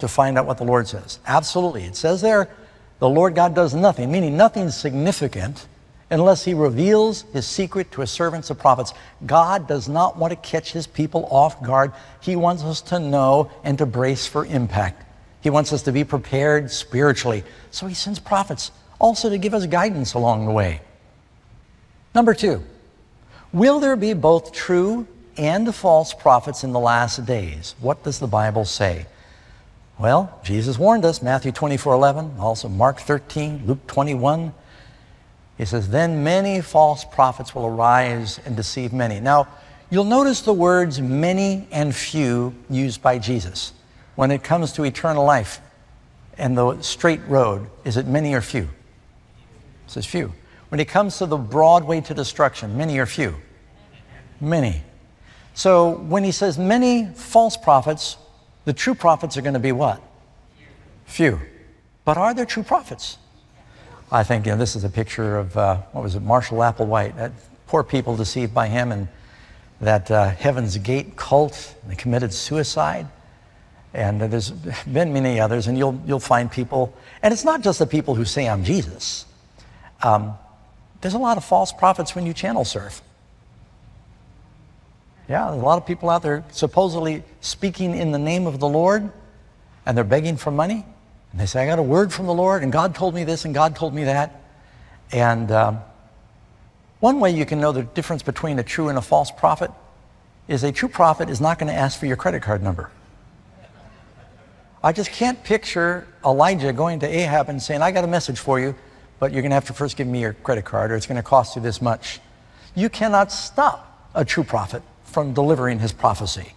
To 0.00 0.08
find 0.08 0.36
out 0.36 0.44
what 0.44 0.58
the 0.58 0.64
Lord 0.64 0.88
says? 0.88 1.20
Absolutely. 1.26 1.84
It 1.84 1.96
says 1.96 2.20
there, 2.20 2.50
the 2.98 3.08
Lord 3.08 3.34
God 3.34 3.54
does 3.54 3.74
nothing, 3.74 4.10
meaning 4.10 4.36
nothing 4.36 4.70
significant, 4.70 5.66
unless 6.10 6.44
he 6.44 6.54
reveals 6.54 7.22
his 7.32 7.46
secret 7.46 7.90
to 7.92 8.02
his 8.02 8.10
servants, 8.10 8.48
the 8.48 8.54
prophets. 8.54 8.94
God 9.26 9.66
does 9.66 9.88
not 9.88 10.16
want 10.16 10.30
to 10.30 10.36
catch 10.36 10.72
his 10.72 10.86
people 10.86 11.26
off 11.30 11.62
guard. 11.62 11.92
He 12.20 12.36
wants 12.36 12.62
us 12.62 12.80
to 12.82 12.98
know 12.98 13.50
and 13.64 13.76
to 13.78 13.86
brace 13.86 14.26
for 14.26 14.46
impact. 14.46 15.04
He 15.40 15.50
wants 15.50 15.72
us 15.72 15.82
to 15.82 15.92
be 15.92 16.04
prepared 16.04 16.70
spiritually. 16.70 17.44
So 17.70 17.86
he 17.86 17.94
sends 17.94 18.18
prophets 18.18 18.70
also 18.98 19.28
to 19.28 19.38
give 19.38 19.54
us 19.54 19.66
guidance 19.66 20.14
along 20.14 20.46
the 20.46 20.52
way. 20.52 20.80
Number 22.14 22.32
two, 22.32 22.62
will 23.52 23.80
there 23.80 23.96
be 23.96 24.14
both 24.14 24.52
true 24.52 25.06
and 25.36 25.74
false 25.74 26.14
prophets 26.14 26.64
in 26.64 26.72
the 26.72 26.80
last 26.80 27.26
days? 27.26 27.74
What 27.80 28.04
does 28.04 28.20
the 28.20 28.26
Bible 28.26 28.64
say? 28.64 29.06
Well, 29.98 30.40
Jesus 30.42 30.76
warned 30.76 31.04
us, 31.04 31.22
Matthew 31.22 31.52
24, 31.52 31.94
11, 31.94 32.34
also 32.38 32.68
Mark 32.68 33.00
13, 33.00 33.62
Luke 33.64 33.86
21. 33.86 34.52
He 35.56 35.64
says, 35.64 35.88
Then 35.88 36.24
many 36.24 36.60
false 36.60 37.04
prophets 37.04 37.54
will 37.54 37.66
arise 37.66 38.40
and 38.44 38.56
deceive 38.56 38.92
many. 38.92 39.20
Now, 39.20 39.46
you'll 39.90 40.02
notice 40.02 40.40
the 40.40 40.52
words 40.52 41.00
many 41.00 41.68
and 41.70 41.94
few 41.94 42.54
used 42.68 43.02
by 43.02 43.18
Jesus. 43.18 43.72
When 44.16 44.32
it 44.32 44.42
comes 44.42 44.72
to 44.72 44.84
eternal 44.84 45.24
life 45.24 45.60
and 46.38 46.58
the 46.58 46.80
straight 46.82 47.20
road, 47.28 47.68
is 47.84 47.96
it 47.96 48.06
many 48.06 48.34
or 48.34 48.40
few? 48.40 48.62
It 48.62 48.68
says 49.86 50.06
few. 50.06 50.32
When 50.70 50.80
it 50.80 50.88
comes 50.88 51.18
to 51.18 51.26
the 51.26 51.36
broad 51.36 51.84
way 51.84 52.00
to 52.00 52.14
destruction, 52.14 52.76
many 52.76 52.98
or 52.98 53.06
few? 53.06 53.36
Many. 54.40 54.82
So 55.54 55.90
when 55.90 56.24
he 56.24 56.32
says 56.32 56.58
many 56.58 57.06
false 57.14 57.56
prophets, 57.56 58.16
the 58.64 58.72
true 58.72 58.94
prophets 58.94 59.36
are 59.36 59.42
going 59.42 59.54
to 59.54 59.60
be 59.60 59.72
what? 59.72 60.02
Few. 61.06 61.40
But 62.04 62.16
are 62.16 62.34
there 62.34 62.46
true 62.46 62.62
prophets? 62.62 63.18
I 64.10 64.22
think 64.22 64.46
you 64.46 64.52
know, 64.52 64.58
this 64.58 64.76
is 64.76 64.84
a 64.84 64.90
picture 64.90 65.38
of, 65.38 65.56
uh, 65.56 65.76
what 65.92 66.02
was 66.02 66.14
it, 66.14 66.22
Marshall 66.22 66.58
Applewhite. 66.58 67.16
That 67.16 67.32
poor 67.66 67.82
people 67.82 68.16
deceived 68.16 68.54
by 68.54 68.68
him 68.68 68.92
and 68.92 69.08
that 69.80 70.10
uh, 70.10 70.30
Heaven's 70.30 70.76
Gate 70.78 71.16
cult. 71.16 71.74
They 71.86 71.96
committed 71.96 72.32
suicide. 72.32 73.06
And 73.92 74.22
uh, 74.22 74.26
there's 74.26 74.50
been 74.50 75.12
many 75.12 75.40
others, 75.40 75.66
and 75.66 75.78
you'll, 75.78 76.00
you'll 76.06 76.20
find 76.20 76.50
people. 76.50 76.96
And 77.22 77.32
it's 77.32 77.44
not 77.44 77.62
just 77.62 77.78
the 77.78 77.86
people 77.86 78.14
who 78.14 78.24
say, 78.24 78.48
I'm 78.48 78.64
Jesus. 78.64 79.24
Um, 80.02 80.34
there's 81.00 81.14
a 81.14 81.18
lot 81.18 81.36
of 81.36 81.44
false 81.44 81.72
prophets 81.72 82.14
when 82.14 82.26
you 82.26 82.32
channel 82.32 82.64
surf. 82.64 83.02
Yeah, 85.28 85.50
there's 85.50 85.62
a 85.62 85.64
lot 85.64 85.78
of 85.78 85.86
people 85.86 86.10
out 86.10 86.22
there 86.22 86.44
supposedly 86.50 87.22
speaking 87.40 87.96
in 87.96 88.12
the 88.12 88.18
name 88.18 88.46
of 88.46 88.60
the 88.60 88.68
Lord, 88.68 89.10
and 89.86 89.96
they're 89.96 90.04
begging 90.04 90.36
for 90.36 90.50
money. 90.50 90.84
And 91.32 91.40
they 91.40 91.46
say, 91.46 91.62
I 91.62 91.66
got 91.66 91.78
a 91.78 91.82
word 91.82 92.12
from 92.12 92.26
the 92.26 92.34
Lord, 92.34 92.62
and 92.62 92.70
God 92.70 92.94
told 92.94 93.14
me 93.14 93.24
this, 93.24 93.44
and 93.44 93.54
God 93.54 93.74
told 93.74 93.94
me 93.94 94.04
that. 94.04 94.42
And 95.12 95.50
um, 95.50 95.80
one 97.00 97.20
way 97.20 97.30
you 97.30 97.46
can 97.46 97.58
know 97.58 97.72
the 97.72 97.82
difference 97.82 98.22
between 98.22 98.58
a 98.58 98.62
true 98.62 98.88
and 98.88 98.98
a 98.98 99.02
false 99.02 99.30
prophet 99.30 99.70
is 100.46 100.62
a 100.62 100.70
true 100.70 100.90
prophet 100.90 101.30
is 101.30 101.40
not 101.40 101.58
going 101.58 101.72
to 101.72 101.78
ask 101.78 101.98
for 101.98 102.06
your 102.06 102.16
credit 102.16 102.42
card 102.42 102.62
number. 102.62 102.90
I 104.82 104.92
just 104.92 105.10
can't 105.10 105.42
picture 105.42 106.06
Elijah 106.22 106.70
going 106.74 107.00
to 107.00 107.08
Ahab 107.08 107.48
and 107.48 107.62
saying, 107.62 107.80
I 107.80 107.90
got 107.90 108.04
a 108.04 108.06
message 108.06 108.38
for 108.38 108.60
you, 108.60 108.74
but 109.18 109.32
you're 109.32 109.40
going 109.40 109.50
to 109.50 109.54
have 109.54 109.66
to 109.66 109.72
first 109.72 109.96
give 109.96 110.06
me 110.06 110.20
your 110.20 110.34
credit 110.34 110.66
card, 110.66 110.92
or 110.92 110.96
it's 110.96 111.06
going 111.06 111.16
to 111.16 111.22
cost 111.22 111.56
you 111.56 111.62
this 111.62 111.80
much. 111.80 112.20
You 112.74 112.90
cannot 112.90 113.32
stop 113.32 114.10
a 114.14 114.26
true 114.26 114.44
prophet 114.44 114.82
from 115.14 115.32
delivering 115.32 115.78
his 115.78 115.92
prophecy. 115.92 116.52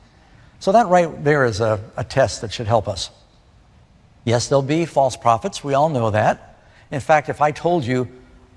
So 0.59 0.71
that 0.71 0.87
right 0.87 1.23
there 1.23 1.45
is 1.45 1.61
a, 1.61 1.79
a 1.95 2.03
test 2.03 2.41
that 2.41 2.51
should 2.51 2.67
help 2.67 2.87
us. 2.87 3.11
Yes, 4.25 4.49
there'll 4.49 4.61
be 4.61 4.85
false 4.85 5.15
prophets. 5.15 5.63
We 5.63 5.75
all 5.75 5.89
know 5.89 6.09
that. 6.09 6.59
In 6.91 6.99
fact, 6.99 7.29
if 7.29 7.39
I 7.39 7.51
told 7.51 7.85
you, 7.85 8.07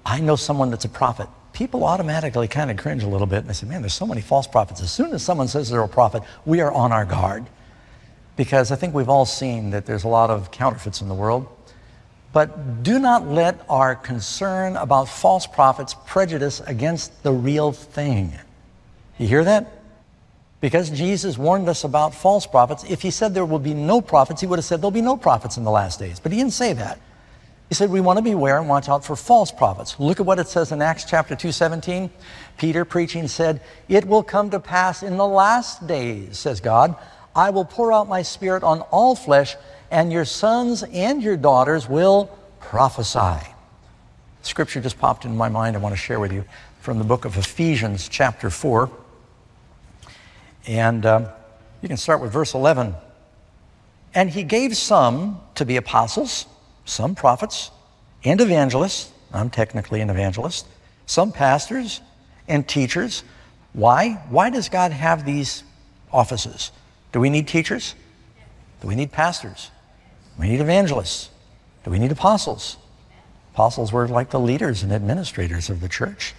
I 0.04 0.20
know 0.20 0.34
someone 0.34 0.70
that's 0.70 0.86
a 0.86 0.88
prophet, 0.88 1.28
people 1.52 1.84
automatically 1.84 2.48
kind 2.48 2.70
of 2.70 2.76
cringe 2.76 3.02
a 3.02 3.08
little 3.08 3.26
bit 3.26 3.40
and 3.40 3.48
they 3.48 3.52
say, 3.52 3.66
man, 3.66 3.82
there's 3.82 3.94
so 3.94 4.06
many 4.06 4.20
false 4.20 4.46
prophets. 4.46 4.80
As 4.80 4.90
soon 4.90 5.12
as 5.12 5.22
someone 5.22 5.46
says 5.46 5.68
they're 5.68 5.82
a 5.82 5.88
prophet, 5.88 6.22
we 6.46 6.60
are 6.60 6.72
on 6.72 6.90
our 6.90 7.04
guard. 7.04 7.44
Because 8.36 8.72
I 8.72 8.76
think 8.76 8.94
we've 8.94 9.08
all 9.08 9.26
seen 9.26 9.70
that 9.70 9.84
there's 9.84 10.04
a 10.04 10.08
lot 10.08 10.30
of 10.30 10.50
counterfeits 10.50 11.02
in 11.02 11.08
the 11.08 11.14
world. 11.14 11.46
But 12.32 12.82
do 12.82 12.98
not 12.98 13.26
let 13.26 13.60
our 13.68 13.94
concern 13.94 14.76
about 14.76 15.08
false 15.08 15.46
prophets 15.46 15.94
prejudice 16.06 16.60
against 16.60 17.22
the 17.22 17.32
real 17.32 17.72
thing. 17.72 18.32
You 19.18 19.26
hear 19.26 19.44
that? 19.44 19.79
Because 20.60 20.90
Jesus 20.90 21.38
warned 21.38 21.68
us 21.68 21.84
about 21.84 22.14
false 22.14 22.46
prophets. 22.46 22.84
If 22.84 23.00
he 23.02 23.10
said 23.10 23.32
there 23.32 23.46
will 23.46 23.58
be 23.58 23.74
no 23.74 24.00
prophets, 24.00 24.40
he 24.40 24.46
would 24.46 24.58
have 24.58 24.64
said 24.64 24.80
there'll 24.80 24.90
be 24.90 25.00
no 25.00 25.16
prophets 25.16 25.56
in 25.56 25.64
the 25.64 25.70
last 25.70 25.98
days. 25.98 26.20
But 26.20 26.32
he 26.32 26.38
didn't 26.38 26.52
say 26.52 26.74
that. 26.74 27.00
He 27.70 27.74
said 27.74 27.88
we 27.88 28.00
want 28.00 28.18
to 28.18 28.22
beware 28.22 28.58
and 28.58 28.68
watch 28.68 28.88
out 28.88 29.04
for 29.04 29.14
false 29.14 29.52
prophets. 29.52 29.98
Look 29.98 30.18
at 30.18 30.26
what 30.26 30.40
it 30.40 30.48
says 30.48 30.72
in 30.72 30.82
Acts 30.82 31.04
chapter 31.04 31.36
2, 31.36 31.52
17. 31.52 32.10
Peter 32.58 32.84
preaching 32.84 33.28
said, 33.28 33.60
It 33.88 34.04
will 34.04 34.24
come 34.24 34.50
to 34.50 34.60
pass 34.60 35.02
in 35.02 35.16
the 35.16 35.26
last 35.26 35.86
days, 35.86 36.36
says 36.36 36.60
God, 36.60 36.96
I 37.34 37.50
will 37.50 37.64
pour 37.64 37.92
out 37.92 38.08
my 38.08 38.22
spirit 38.22 38.64
on 38.64 38.80
all 38.90 39.14
flesh, 39.14 39.54
and 39.90 40.12
your 40.12 40.24
sons 40.24 40.82
and 40.82 41.22
your 41.22 41.36
daughters 41.36 41.88
will 41.88 42.36
prophesy. 42.58 43.46
Scripture 44.42 44.80
just 44.80 44.98
popped 44.98 45.24
into 45.24 45.36
my 45.36 45.48
mind 45.48 45.76
I 45.76 45.78
want 45.78 45.92
to 45.92 46.00
share 46.00 46.18
with 46.18 46.32
you 46.32 46.44
from 46.80 46.98
the 46.98 47.04
book 47.04 47.24
of 47.24 47.36
Ephesians, 47.36 48.08
chapter 48.08 48.50
4. 48.50 48.90
And 50.66 51.06
um, 51.06 51.26
you 51.82 51.88
can 51.88 51.96
start 51.96 52.20
with 52.20 52.32
verse 52.32 52.54
11. 52.54 52.94
And 54.14 54.30
he 54.30 54.42
gave 54.42 54.76
some 54.76 55.40
to 55.54 55.64
be 55.64 55.76
apostles, 55.76 56.46
some 56.84 57.14
prophets, 57.14 57.70
and 58.24 58.40
evangelists. 58.40 59.12
I'm 59.32 59.50
technically 59.50 60.00
an 60.00 60.10
evangelist. 60.10 60.66
Some 61.06 61.32
pastors 61.32 62.00
and 62.48 62.66
teachers. 62.66 63.22
Why? 63.72 64.14
Why 64.28 64.50
does 64.50 64.68
God 64.68 64.92
have 64.92 65.24
these 65.24 65.62
offices? 66.12 66.72
Do 67.12 67.20
we 67.20 67.30
need 67.30 67.46
teachers? 67.46 67.94
Do 68.80 68.88
we 68.88 68.94
need 68.94 69.12
pastors? 69.12 69.70
We 70.38 70.48
need 70.48 70.60
evangelists? 70.60 71.30
Do 71.84 71.90
we 71.90 71.98
need 71.98 72.12
apostles? 72.12 72.76
Apostles 73.54 73.92
were 73.92 74.08
like 74.08 74.30
the 74.30 74.40
leaders 74.40 74.82
and 74.82 74.92
administrators 74.92 75.70
of 75.70 75.80
the 75.80 75.88
church. 75.88 76.34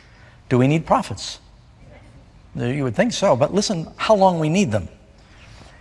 Do 0.49 0.57
we 0.57 0.67
need 0.67 0.85
prophets? 0.85 1.39
You 2.55 2.83
would 2.83 2.95
think 2.95 3.13
so, 3.13 3.35
but 3.35 3.53
listen 3.53 3.87
how 3.95 4.15
long 4.15 4.39
we 4.39 4.49
need 4.49 4.71
them. 4.71 4.89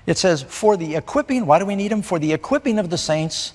It 0.06 0.18
says, 0.18 0.42
for 0.42 0.76
the 0.76 0.96
equipping, 0.96 1.46
why 1.46 1.58
do 1.58 1.66
we 1.66 1.76
need 1.76 1.90
them? 1.90 2.02
For 2.02 2.18
the 2.18 2.32
equipping 2.32 2.78
of 2.78 2.90
the 2.90 2.98
saints, 2.98 3.52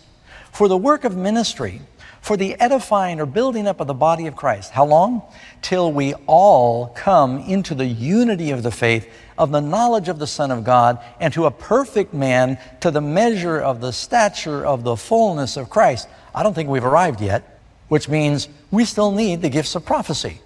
for 0.51 0.67
the 0.67 0.77
work 0.77 1.03
of 1.03 1.15
ministry, 1.15 1.81
for 2.21 2.37
the 2.37 2.59
edifying 2.59 3.19
or 3.19 3.25
building 3.25 3.67
up 3.67 3.79
of 3.79 3.87
the 3.87 3.93
body 3.93 4.25
of 4.25 4.35
Christ. 4.35 4.71
How 4.71 4.85
long? 4.85 5.21
Till 5.61 5.91
we 5.91 6.13
all 6.25 6.87
come 6.95 7.39
into 7.39 7.75
the 7.75 7.85
unity 7.85 8.51
of 8.51 8.63
the 8.63 8.71
faith, 8.71 9.07
of 9.37 9.51
the 9.51 9.59
knowledge 9.59 10.09
of 10.09 10.17
the 10.17 10.27
Son 10.27 10.49
of 10.49 10.63
God, 10.63 10.99
and 11.19 11.33
to 11.33 11.45
a 11.45 11.51
perfect 11.51 12.13
man, 12.13 12.57
to 12.81 12.89
the 12.89 13.01
measure 13.01 13.59
of 13.59 13.79
the 13.79 13.91
stature 13.91 14.65
of 14.65 14.83
the 14.83 14.95
fullness 14.95 15.55
of 15.55 15.69
Christ. 15.69 16.07
I 16.33 16.41
don't 16.41 16.53
think 16.53 16.67
we've 16.69 16.83
arrived 16.83 17.21
yet, 17.21 17.59
which 17.89 18.09
means 18.09 18.49
we 18.71 18.85
still 18.85 19.11
need 19.11 19.41
the 19.41 19.49
gifts 19.49 19.75
of 19.75 19.85
prophecy. 19.85 20.41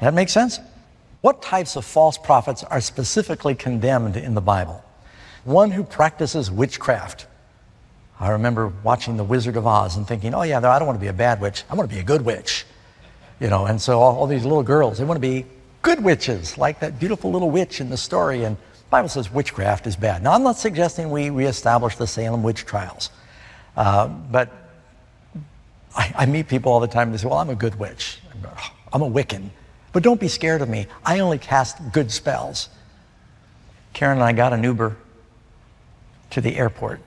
That 0.00 0.14
makes 0.14 0.32
sense? 0.32 0.58
What 1.22 1.40
types 1.40 1.76
of 1.76 1.84
false 1.84 2.18
prophets 2.18 2.64
are 2.64 2.80
specifically 2.80 3.54
condemned 3.54 4.16
in 4.16 4.34
the 4.34 4.40
Bible? 4.40 4.84
One 5.44 5.70
who 5.70 5.84
practices 5.84 6.50
witchcraft. 6.50 7.26
I 8.18 8.30
remember 8.30 8.72
watching 8.82 9.16
The 9.16 9.24
Wizard 9.24 9.56
of 9.56 9.64
Oz 9.64 9.96
and 9.96 10.06
thinking, 10.06 10.34
oh, 10.34 10.42
yeah, 10.42 10.58
I 10.58 10.78
don't 10.78 10.86
want 10.86 10.98
to 10.98 11.00
be 11.00 11.08
a 11.08 11.12
bad 11.12 11.40
witch. 11.40 11.62
I 11.70 11.74
want 11.74 11.88
to 11.88 11.94
be 11.94 12.00
a 12.00 12.04
good 12.04 12.22
witch. 12.22 12.66
You 13.38 13.48
know, 13.48 13.66
and 13.66 13.80
so 13.80 14.00
all, 14.00 14.16
all 14.16 14.26
these 14.26 14.42
little 14.42 14.64
girls, 14.64 14.98
they 14.98 15.04
want 15.04 15.16
to 15.16 15.20
be 15.20 15.46
good 15.80 16.02
witches, 16.02 16.58
like 16.58 16.80
that 16.80 16.98
beautiful 16.98 17.30
little 17.30 17.50
witch 17.50 17.80
in 17.80 17.88
the 17.88 17.96
story. 17.96 18.42
And 18.42 18.56
the 18.56 18.90
Bible 18.90 19.08
says 19.08 19.30
witchcraft 19.30 19.86
is 19.86 19.94
bad. 19.94 20.24
Now, 20.24 20.32
I'm 20.32 20.42
not 20.42 20.58
suggesting 20.58 21.08
we 21.08 21.30
reestablish 21.30 21.94
the 21.96 22.06
Salem 22.06 22.42
witch 22.42 22.64
trials. 22.64 23.10
Uh, 23.76 24.08
but 24.08 24.50
I, 25.94 26.12
I 26.16 26.26
meet 26.26 26.48
people 26.48 26.72
all 26.72 26.80
the 26.80 26.88
time 26.88 27.08
and 27.08 27.14
they 27.14 27.18
say, 27.18 27.28
well, 27.28 27.38
I'm 27.38 27.50
a 27.50 27.54
good 27.54 27.76
witch. 27.78 28.18
I'm 28.92 29.02
a 29.02 29.08
Wiccan. 29.08 29.50
But 29.92 30.02
don't 30.02 30.20
be 30.20 30.28
scared 30.28 30.62
of 30.62 30.68
me. 30.68 30.86
I 31.04 31.20
only 31.20 31.38
cast 31.38 31.92
good 31.92 32.10
spells. 32.10 32.68
Karen 33.92 34.18
and 34.18 34.24
I 34.24 34.32
got 34.32 34.52
an 34.52 34.62
Uber 34.62 34.96
to 36.30 36.40
the 36.40 36.56
airport 36.56 37.00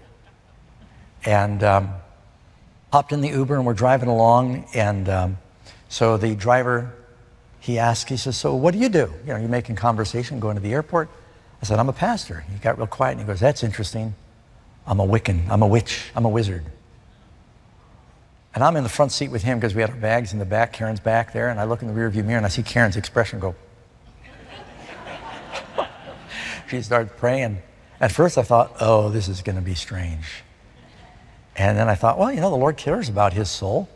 and 1.25 1.63
um, 1.63 1.89
hopped 2.93 3.11
in 3.11 3.21
the 3.21 3.29
Uber 3.29 3.55
and 3.55 3.65
we're 3.65 3.73
driving 3.73 4.09
along. 4.09 4.65
And 4.75 5.09
um, 5.09 5.37
so 5.89 6.17
the 6.17 6.35
driver, 6.35 6.93
he 7.59 7.79
asked, 7.79 8.09
he 8.09 8.17
says, 8.17 8.37
So 8.37 8.55
what 8.55 8.73
do 8.73 8.79
you 8.79 8.89
do? 8.89 9.11
You 9.25 9.33
know, 9.33 9.37
you're 9.37 9.49
making 9.49 9.75
conversation 9.75 10.39
going 10.39 10.55
to 10.55 10.61
the 10.61 10.73
airport. 10.73 11.09
I 11.61 11.65
said, 11.65 11.79
I'm 11.79 11.89
a 11.89 11.93
pastor. 11.93 12.45
He 12.51 12.59
got 12.59 12.77
real 12.77 12.85
quiet 12.85 13.13
and 13.13 13.21
he 13.21 13.25
goes, 13.25 13.39
That's 13.39 13.63
interesting. 13.63 14.13
I'm 14.85 14.99
a 14.99 15.07
Wiccan. 15.07 15.49
I'm 15.49 15.63
a 15.63 15.67
witch. 15.67 16.11
I'm 16.15 16.25
a 16.25 16.29
wizard. 16.29 16.63
And 18.55 18.63
I'm 18.63 18.77
in 18.77 18.83
the 18.83 18.89
front 18.89 19.11
seat 19.11 19.27
with 19.27 19.43
him 19.43 19.59
because 19.59 19.75
we 19.75 19.81
had 19.81 19.89
our 19.89 19.97
bags 19.97 20.31
in 20.31 20.39
the 20.39 20.45
back. 20.45 20.71
Karen's 20.71 21.01
back 21.01 21.33
there. 21.33 21.49
And 21.49 21.59
I 21.59 21.65
look 21.65 21.81
in 21.81 21.89
the 21.89 21.93
rearview 21.93 22.23
mirror 22.23 22.37
and 22.37 22.45
I 22.45 22.49
see 22.49 22.63
Karen's 22.63 22.95
expression 22.95 23.37
go. 23.39 23.53
she 26.69 26.81
started 26.81 27.15
praying. 27.17 27.61
At 27.99 28.13
first 28.13 28.37
I 28.37 28.43
thought, 28.43 28.73
oh, 28.79 29.09
this 29.09 29.27
is 29.27 29.41
going 29.41 29.57
to 29.57 29.61
be 29.61 29.75
strange. 29.75 30.43
And 31.57 31.77
then 31.77 31.89
I 31.89 31.95
thought, 31.95 32.17
well, 32.17 32.31
you 32.31 32.39
know, 32.39 32.49
the 32.49 32.55
Lord 32.55 32.77
cares 32.77 33.09
about 33.09 33.33
his 33.33 33.49
soul. 33.49 33.89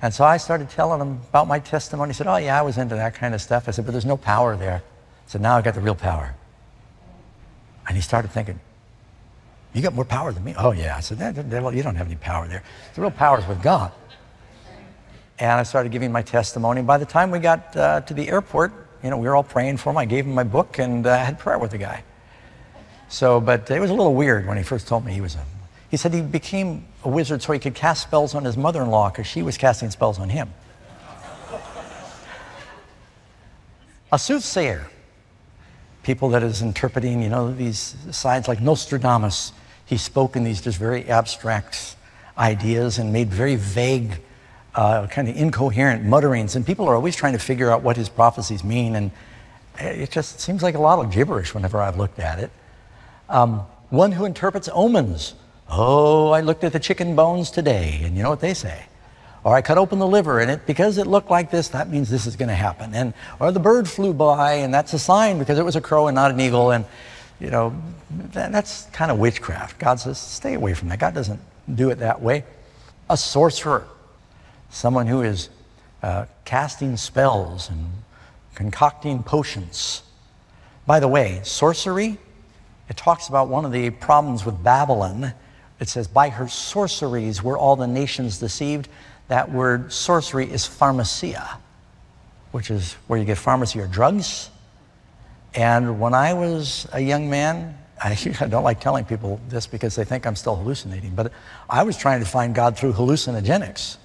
And 0.00 0.12
so 0.12 0.24
I 0.24 0.38
started 0.38 0.70
telling 0.70 1.00
him 1.00 1.20
about 1.28 1.46
my 1.46 1.58
testimony. 1.58 2.10
He 2.10 2.14
said, 2.14 2.26
oh, 2.26 2.36
yeah, 2.36 2.58
I 2.58 2.62
was 2.62 2.78
into 2.78 2.94
that 2.94 3.14
kind 3.14 3.34
of 3.34 3.40
stuff. 3.40 3.68
I 3.68 3.70
said, 3.70 3.84
but 3.84 3.92
there's 3.92 4.04
no 4.04 4.16
power 4.16 4.56
there. 4.56 4.82
I 4.82 5.30
said, 5.30 5.42
now 5.42 5.56
I've 5.56 5.64
got 5.64 5.74
the 5.74 5.80
real 5.80 5.94
power. 5.94 6.34
And 7.86 7.96
he 7.96 8.02
started 8.02 8.30
thinking, 8.30 8.60
you 9.74 9.82
got 9.82 9.92
more 9.92 10.04
power 10.04 10.32
than 10.32 10.44
me? 10.44 10.54
Oh, 10.56 10.70
yeah. 10.70 10.96
I 10.96 11.00
said, 11.00 11.18
you 11.18 11.82
don't 11.82 11.96
have 11.96 12.06
any 12.06 12.16
power 12.16 12.46
there. 12.46 12.62
The 12.94 13.00
real 13.00 13.10
power 13.10 13.40
is 13.40 13.46
with 13.46 13.60
God. 13.60 13.90
And 15.40 15.50
I 15.50 15.64
started 15.64 15.90
giving 15.90 16.12
my 16.12 16.22
testimony. 16.22 16.80
By 16.80 16.96
the 16.96 17.04
time 17.04 17.32
we 17.32 17.40
got 17.40 17.76
uh, 17.76 18.00
to 18.02 18.14
the 18.14 18.28
airport, 18.28 18.72
you 19.02 19.10
know, 19.10 19.16
we 19.16 19.26
were 19.26 19.34
all 19.34 19.42
praying 19.42 19.78
for 19.78 19.90
him. 19.90 19.98
I 19.98 20.04
gave 20.04 20.26
him 20.26 20.32
my 20.32 20.44
book 20.44 20.78
and 20.78 21.04
uh, 21.04 21.18
had 21.18 21.40
prayer 21.40 21.58
with 21.58 21.72
the 21.72 21.78
guy. 21.78 22.04
So, 23.08 23.40
but 23.40 23.68
it 23.68 23.80
was 23.80 23.90
a 23.90 23.94
little 23.94 24.14
weird 24.14 24.46
when 24.46 24.56
he 24.56 24.62
first 24.62 24.86
told 24.86 25.04
me 25.04 25.12
he 25.12 25.20
was 25.20 25.34
a. 25.34 25.44
He 25.90 25.96
said 25.96 26.14
he 26.14 26.22
became 26.22 26.86
a 27.02 27.08
wizard 27.08 27.42
so 27.42 27.52
he 27.52 27.58
could 27.58 27.74
cast 27.74 28.02
spells 28.02 28.34
on 28.34 28.44
his 28.44 28.56
mother 28.56 28.80
in 28.82 28.90
law 28.90 29.10
because 29.10 29.26
she 29.26 29.42
was 29.42 29.58
casting 29.58 29.90
spells 29.90 30.20
on 30.20 30.28
him. 30.28 30.52
a 34.12 34.18
soothsayer, 34.18 34.88
people 36.04 36.28
that 36.30 36.42
is 36.44 36.62
interpreting, 36.62 37.22
you 37.22 37.28
know, 37.28 37.52
these 37.52 37.96
signs 38.10 38.46
like 38.46 38.60
Nostradamus 38.60 39.52
he 39.86 39.96
spoke 39.96 40.36
in 40.36 40.44
these 40.44 40.60
just 40.60 40.78
very 40.78 41.08
abstract 41.08 41.96
ideas 42.38 42.98
and 42.98 43.12
made 43.12 43.30
very 43.30 43.56
vague, 43.56 44.20
uh, 44.74 45.06
kind 45.06 45.28
of 45.28 45.36
incoherent 45.36 46.04
mutterings. 46.04 46.56
And 46.56 46.66
people 46.66 46.88
are 46.88 46.94
always 46.94 47.16
trying 47.16 47.34
to 47.34 47.38
figure 47.38 47.70
out 47.70 47.82
what 47.82 47.96
his 47.96 48.08
prophecies 48.08 48.64
mean. 48.64 48.96
And 48.96 49.10
it 49.78 50.10
just 50.10 50.40
seems 50.40 50.62
like 50.62 50.74
a 50.74 50.80
lot 50.80 51.04
of 51.04 51.12
gibberish 51.12 51.54
whenever 51.54 51.80
I've 51.80 51.96
looked 51.96 52.18
at 52.18 52.38
it. 52.38 52.50
Um, 53.28 53.60
one 53.90 54.12
who 54.12 54.24
interprets 54.24 54.68
omens. 54.72 55.34
Oh, 55.70 56.30
I 56.30 56.40
looked 56.40 56.64
at 56.64 56.72
the 56.72 56.80
chicken 56.80 57.16
bones 57.16 57.50
today, 57.50 58.00
and 58.02 58.16
you 58.16 58.22
know 58.22 58.30
what 58.30 58.40
they 58.40 58.54
say. 58.54 58.84
Or 59.44 59.54
I 59.54 59.62
cut 59.62 59.76
open 59.76 59.98
the 59.98 60.06
liver, 60.06 60.40
and 60.40 60.50
it 60.50 60.66
because 60.66 60.98
it 60.98 61.06
looked 61.06 61.30
like 61.30 61.50
this, 61.50 61.68
that 61.68 61.90
means 61.90 62.08
this 62.08 62.26
is 62.26 62.36
going 62.36 62.48
to 62.48 62.54
happen. 62.54 62.94
And 62.94 63.12
or 63.40 63.52
the 63.52 63.60
bird 63.60 63.88
flew 63.88 64.14
by, 64.14 64.54
and 64.54 64.72
that's 64.72 64.92
a 64.94 64.98
sign 64.98 65.38
because 65.38 65.58
it 65.58 65.64
was 65.64 65.76
a 65.76 65.80
crow 65.80 66.06
and 66.06 66.14
not 66.14 66.30
an 66.30 66.40
eagle. 66.40 66.70
And 66.70 66.84
you 67.40 67.50
know, 67.50 67.74
that, 68.32 68.52
that's 68.52 68.84
kind 68.86 69.10
of 69.10 69.18
witchcraft. 69.18 69.78
God 69.78 70.00
says, 70.00 70.18
stay 70.18 70.54
away 70.54 70.74
from 70.74 70.88
that. 70.88 70.98
God 70.98 71.14
doesn't 71.14 71.40
do 71.74 71.90
it 71.90 71.96
that 71.96 72.20
way. 72.22 72.44
A 73.10 73.16
sorcerer, 73.16 73.86
someone 74.70 75.06
who 75.06 75.22
is 75.22 75.50
uh, 76.02 76.26
casting 76.44 76.96
spells 76.96 77.68
and 77.70 77.86
concocting 78.54 79.22
potions. 79.22 80.02
By 80.86 81.00
the 81.00 81.08
way, 81.08 81.40
sorcery, 81.42 82.18
it 82.88 82.96
talks 82.96 83.28
about 83.28 83.48
one 83.48 83.64
of 83.64 83.72
the 83.72 83.90
problems 83.90 84.44
with 84.44 84.62
Babylon. 84.62 85.32
It 85.80 85.88
says, 85.88 86.06
by 86.06 86.28
her 86.28 86.48
sorceries 86.48 87.42
were 87.42 87.58
all 87.58 87.76
the 87.76 87.86
nations 87.86 88.38
deceived. 88.38 88.88
That 89.28 89.50
word 89.50 89.92
sorcery 89.92 90.50
is 90.50 90.66
pharmacia, 90.66 91.58
which 92.52 92.70
is 92.70 92.92
where 93.06 93.18
you 93.18 93.24
get 93.24 93.38
pharmacy 93.38 93.80
or 93.80 93.86
drugs. 93.86 94.50
And 95.54 96.00
when 96.00 96.14
I 96.14 96.34
was 96.34 96.88
a 96.92 97.00
young 97.00 97.30
man, 97.30 97.78
I, 98.02 98.10
I, 98.40 98.46
don't 98.46 98.64
like 98.64 98.80
telling 98.80 99.04
people 99.04 99.40
this 99.48 99.66
because 99.66 99.94
they 99.94 100.04
think 100.04 100.26
I'm 100.26 100.36
still 100.36 100.56
hallucinating, 100.56 101.14
but 101.14 101.32
I 101.70 101.82
was 101.82 101.96
trying 101.96 102.20
to 102.20 102.26
find 102.26 102.54
God 102.54 102.76
through 102.76 102.92
hallucinogenics. 102.92 103.98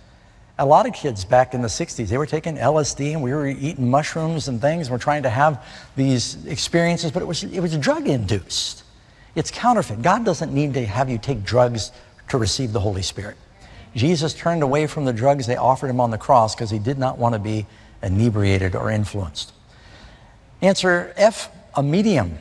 A 0.59 0.65
lot 0.65 0.85
of 0.85 0.93
kids 0.93 1.23
back 1.23 1.53
in 1.53 1.61
the 1.61 1.69
60s, 1.69 2.07
they 2.07 2.17
were 2.17 2.25
taking 2.25 2.57
LSD 2.57 3.13
and 3.13 3.23
we 3.23 3.31
were 3.31 3.47
eating 3.47 3.89
mushrooms 3.89 4.49
and 4.49 4.59
things. 4.59 4.87
And 4.87 4.91
We're 4.91 4.99
trying 4.99 5.23
to 5.23 5.29
have 5.29 5.65
these 5.95 6.45
experiences, 6.45 7.11
but 7.11 7.21
it 7.21 7.25
was, 7.25 7.43
it 7.45 7.61
was 7.61 7.77
drug 7.77 8.07
induced. 8.07 8.83
It's 9.35 9.51
counterfeit. 9.51 10.01
God 10.01 10.25
doesn't 10.25 10.53
need 10.53 10.73
to 10.73 10.85
have 10.85 11.09
you 11.09 11.17
take 11.17 11.43
drugs 11.43 11.91
to 12.27 12.37
receive 12.37 12.73
the 12.73 12.79
Holy 12.79 13.01
Spirit. 13.01 13.37
Jesus 13.95 14.33
turned 14.33 14.61
away 14.61 14.85
from 14.85 15.05
the 15.05 15.13
drugs 15.13 15.47
they 15.47 15.55
offered 15.55 15.89
him 15.89 16.01
on 16.01 16.11
the 16.11 16.17
cross 16.17 16.55
because 16.55 16.69
he 16.69 16.79
did 16.79 16.97
not 16.97 17.17
want 17.17 17.33
to 17.33 17.39
be 17.39 17.65
inebriated 18.03 18.75
or 18.75 18.91
influenced. 18.91 19.53
Answer 20.61 21.13
F, 21.15 21.49
a 21.75 21.81
medium. 21.81 22.37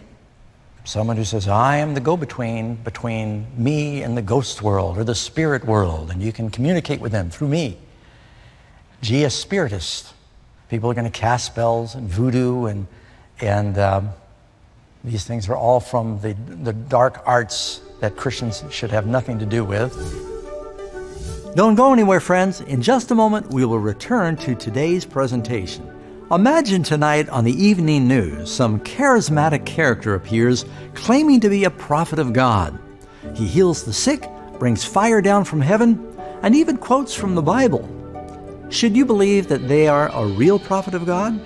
Someone 0.85 1.17
who 1.17 1.25
says, 1.25 1.47
I 1.47 1.77
am 1.77 1.95
the 1.95 2.01
go 2.01 2.17
between 2.17 2.77
between 2.77 3.47
me 3.57 4.03
and 4.03 4.17
the 4.17 4.23
ghost 4.23 4.63
world 4.63 4.99
or 4.99 5.05
the 5.05 5.15
spirit 5.15 5.65
world, 5.65 6.11
and 6.11 6.23
you 6.23 6.33
can 6.33 6.51
communicate 6.51 7.01
with 7.01 7.13
them 7.13 7.31
through 7.31 7.49
me. 7.49 7.79
G, 9.03 9.25
a 9.25 9.31
spiritist. 9.31 10.15
People 10.69 10.91
are 10.91 10.95
going 10.95 11.11
to 11.11 11.19
cast 11.19 11.47
spells 11.47 11.95
and 11.95 12.09
voodoo, 12.09 12.67
and, 12.67 12.87
and 13.41 13.79
um, 13.79 14.11
these 15.05 15.25
things 15.25 15.49
are 15.49 15.57
all 15.57 15.79
from 15.79 16.21
the, 16.21 16.33
the 16.63 16.73
dark 16.73 17.23
arts 17.25 17.81
that 18.01 18.17
Christians 18.17 18.65
should 18.71 18.91
have 18.91 19.07
nothing 19.07 19.39
to 19.39 19.47
do 19.47 19.65
with. 19.65 19.95
Don't 21.55 21.75
go 21.75 21.93
anywhere, 21.93 22.21
friends. 22.21 22.61
In 22.63 22.83
just 22.83 23.11
a 23.11 23.15
moment, 23.15 23.51
we 23.51 23.65
will 23.65 23.79
return 23.79 24.37
to 24.39 24.55
today's 24.55 25.05
presentation. 25.05 25.98
Imagine 26.31 26.83
tonight 26.83 27.27
on 27.31 27.45
the 27.45 27.65
evening 27.65 28.07
news 28.07 28.53
some 28.53 28.81
charismatic 28.81 29.65
character 29.65 30.13
appears 30.13 30.67
claiming 30.93 31.41
to 31.41 31.49
be 31.49 31.65
a 31.65 31.71
prophet 31.71 32.19
of 32.19 32.35
God. 32.35 32.79
He 33.35 33.47
heals 33.47 33.83
the 33.83 33.95
sick, 33.95 34.29
brings 34.59 34.85
fire 34.85 35.23
down 35.23 35.45
from 35.45 35.63
heaven, 35.63 36.15
and 36.43 36.55
even 36.55 36.77
quotes 36.77 37.15
from 37.15 37.35
the 37.35 37.41
Bible. 37.41 37.89
Should 38.69 38.95
you 38.95 39.07
believe 39.07 39.49
that 39.49 39.69
they 39.69 39.89
are 39.89 40.11
a 40.13 40.27
real 40.27 40.59
prophet 40.59 40.93
of 40.93 41.07
God? 41.07 41.41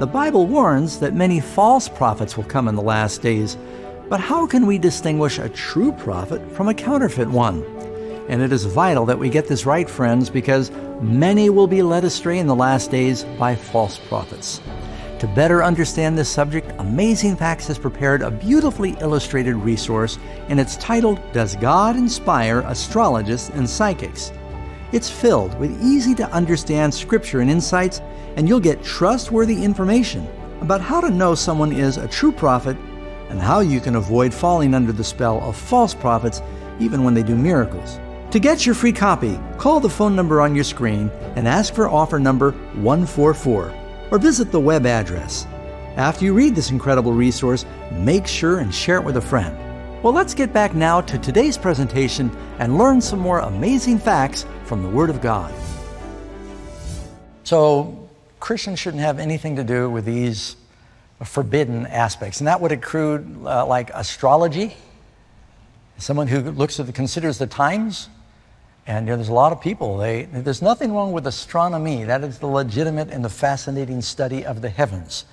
The 0.00 0.08
Bible 0.08 0.48
warns 0.48 0.98
that 0.98 1.14
many 1.14 1.38
false 1.38 1.88
prophets 1.88 2.36
will 2.36 2.42
come 2.42 2.66
in 2.66 2.74
the 2.74 2.82
last 2.82 3.22
days, 3.22 3.56
but 4.08 4.18
how 4.18 4.44
can 4.44 4.66
we 4.66 4.76
distinguish 4.76 5.38
a 5.38 5.48
true 5.48 5.92
prophet 5.92 6.42
from 6.50 6.66
a 6.66 6.74
counterfeit 6.74 7.28
one? 7.28 7.62
And 8.30 8.40
it 8.40 8.52
is 8.52 8.64
vital 8.64 9.04
that 9.06 9.18
we 9.18 9.28
get 9.28 9.48
this 9.48 9.66
right, 9.66 9.90
friends, 9.90 10.30
because 10.30 10.70
many 11.00 11.50
will 11.50 11.66
be 11.66 11.82
led 11.82 12.04
astray 12.04 12.38
in 12.38 12.46
the 12.46 12.54
last 12.54 12.88
days 12.88 13.24
by 13.40 13.56
false 13.56 13.98
prophets. 13.98 14.60
To 15.18 15.26
better 15.26 15.64
understand 15.64 16.16
this 16.16 16.28
subject, 16.28 16.70
Amazing 16.78 17.34
Facts 17.34 17.66
has 17.66 17.76
prepared 17.76 18.22
a 18.22 18.30
beautifully 18.30 18.96
illustrated 19.00 19.56
resource, 19.56 20.16
and 20.48 20.60
it's 20.60 20.76
titled 20.76 21.20
Does 21.32 21.56
God 21.56 21.96
Inspire 21.96 22.60
Astrologists 22.60 23.50
and 23.50 23.68
Psychics? 23.68 24.32
It's 24.92 25.10
filled 25.10 25.58
with 25.58 25.82
easy 25.82 26.14
to 26.14 26.30
understand 26.30 26.94
scripture 26.94 27.40
and 27.40 27.50
insights, 27.50 28.00
and 28.36 28.48
you'll 28.48 28.60
get 28.60 28.84
trustworthy 28.84 29.64
information 29.64 30.24
about 30.60 30.80
how 30.80 31.00
to 31.00 31.10
know 31.10 31.34
someone 31.34 31.72
is 31.72 31.96
a 31.96 32.06
true 32.06 32.30
prophet 32.30 32.76
and 33.28 33.40
how 33.40 33.58
you 33.58 33.80
can 33.80 33.96
avoid 33.96 34.32
falling 34.32 34.72
under 34.72 34.92
the 34.92 35.02
spell 35.02 35.40
of 35.40 35.56
false 35.56 35.94
prophets 35.94 36.42
even 36.78 37.02
when 37.02 37.12
they 37.12 37.24
do 37.24 37.34
miracles. 37.34 37.98
To 38.30 38.38
get 38.38 38.64
your 38.64 38.76
free 38.76 38.92
copy, 38.92 39.40
call 39.58 39.80
the 39.80 39.90
phone 39.90 40.14
number 40.14 40.40
on 40.40 40.54
your 40.54 40.62
screen 40.62 41.10
and 41.34 41.48
ask 41.48 41.74
for 41.74 41.88
offer 41.88 42.20
number 42.20 42.52
144 42.52 43.74
or 44.12 44.18
visit 44.18 44.52
the 44.52 44.60
web 44.60 44.86
address. 44.86 45.48
After 45.96 46.24
you 46.24 46.32
read 46.32 46.54
this 46.54 46.70
incredible 46.70 47.12
resource, 47.12 47.66
make 47.90 48.28
sure 48.28 48.60
and 48.60 48.72
share 48.72 48.98
it 48.98 49.04
with 49.04 49.16
a 49.16 49.20
friend. 49.20 49.58
Well, 50.04 50.12
let's 50.12 50.32
get 50.32 50.52
back 50.52 50.76
now 50.76 51.00
to 51.00 51.18
today's 51.18 51.58
presentation 51.58 52.30
and 52.60 52.78
learn 52.78 53.00
some 53.00 53.18
more 53.18 53.40
amazing 53.40 53.98
facts 53.98 54.46
from 54.64 54.84
the 54.84 54.88
Word 54.88 55.10
of 55.10 55.20
God. 55.20 55.52
So, 57.42 58.08
Christians 58.38 58.78
shouldn't 58.78 59.02
have 59.02 59.18
anything 59.18 59.56
to 59.56 59.64
do 59.64 59.90
with 59.90 60.04
these 60.04 60.54
forbidden 61.24 61.84
aspects, 61.86 62.40
and 62.40 62.46
that 62.46 62.60
would 62.60 62.70
include 62.70 63.44
uh, 63.44 63.66
like 63.66 63.90
astrology. 63.90 64.76
Someone 65.98 66.28
who 66.28 66.40
looks 66.52 66.78
at 66.78 66.86
the, 66.86 66.92
considers 66.92 67.36
the 67.36 67.48
times, 67.48 68.08
and 68.86 69.06
you 69.06 69.12
know, 69.12 69.16
there's 69.16 69.28
a 69.28 69.32
lot 69.32 69.52
of 69.52 69.60
people, 69.60 69.98
they, 69.98 70.24
there's 70.24 70.62
nothing 70.62 70.92
wrong 70.92 71.12
with 71.12 71.26
astronomy. 71.26 72.04
That 72.04 72.24
is 72.24 72.38
the 72.38 72.46
legitimate 72.46 73.10
and 73.10 73.24
the 73.24 73.28
fascinating 73.28 74.00
study 74.02 74.44
of 74.44 74.62
the 74.62 74.70
heavens. 74.70 75.24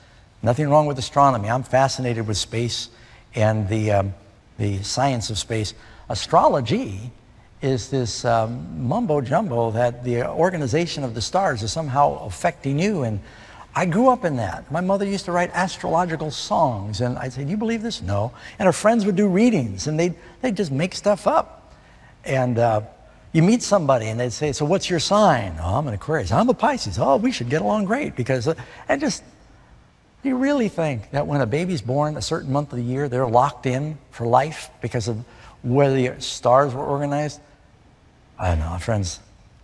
Nothing 0.44 0.70
wrong 0.70 0.86
with 0.86 1.00
astronomy. 1.00 1.50
I'm 1.50 1.64
fascinated 1.64 2.28
with 2.28 2.38
space 2.38 2.90
and 3.34 3.68
the, 3.68 3.92
um, 3.92 4.14
the 4.58 4.84
science 4.84 5.30
of 5.30 5.38
space. 5.38 5.74
Astrology 6.10 7.12
is 7.62 7.90
this 7.90 8.24
um, 8.26 8.88
mumbo 8.88 9.22
jumbo 9.22 9.72
that 9.72 10.04
the 10.04 10.28
organization 10.28 11.04
of 11.04 11.16
the 11.16 11.22
stars 11.22 11.64
is 11.64 11.72
somehow 11.72 12.24
affecting 12.26 12.78
you. 12.78 13.04
And 13.04 13.20
I 13.76 13.86
grew 13.86 14.10
up 14.10 14.26
in 14.26 14.36
that. 14.38 14.72
My 14.72 14.82
mother 14.82 15.06
used 15.06 15.26
to 15.26 15.32
write 15.32 15.52
astrological 15.54 16.32
songs, 16.32 17.02
and 17.02 17.18
I'd 17.18 17.34
say, 17.34 17.44
Do 17.44 17.50
you 17.52 17.58
believe 17.58 17.82
this? 17.82 18.02
No. 18.02 18.32
And 18.60 18.66
her 18.68 18.74
friends 18.74 19.06
would 19.06 19.16
do 19.16 19.28
readings, 19.28 19.88
and 19.88 20.00
they'd, 20.00 20.16
they'd 20.42 20.56
just 20.56 20.72
make 20.72 20.94
stuff 20.94 21.28
up. 21.28 21.74
And 22.26 22.60
uh, 22.60 22.82
you 23.34 23.44
meet 23.44 23.62
somebody 23.62 24.08
and 24.08 24.20
they'd 24.20 24.34
say, 24.34 24.52
So 24.52 24.66
what's 24.66 24.90
your 24.90 25.00
sign? 25.00 25.58
Oh, 25.62 25.76
I'm 25.76 25.88
an 25.88 25.94
Aquarius. 25.94 26.32
I'm 26.32 26.50
a 26.50 26.54
Pisces. 26.54 26.98
Oh, 27.00 27.18
we 27.18 27.32
should 27.32 27.50
get 27.50 27.62
along 27.62 27.86
great 27.86 28.16
because, 28.16 28.48
and 28.90 29.02
just, 29.02 29.24
you 30.24 30.36
really 30.36 30.70
think 30.70 31.12
that 31.12 31.26
when 31.26 31.42
a 31.42 31.46
baby's 31.46 31.82
born 31.82 32.18
a 32.18 32.22
certain 32.22 32.52
month 32.52 32.72
of 32.74 32.78
the 32.78 32.84
year, 32.84 33.08
they're 33.08 33.28
locked 33.28 33.66
in 33.66 33.98
for 34.12 34.26
life 34.26 34.70
because 34.82 35.08
of 35.08 35.24
where 35.62 35.94
the 35.94 36.20
stars 36.22 36.74
were 36.74 36.84
organized? 36.84 37.42
I 38.40 38.50
don't 38.50 38.60
know, 38.60 38.78
friends, 38.78 39.20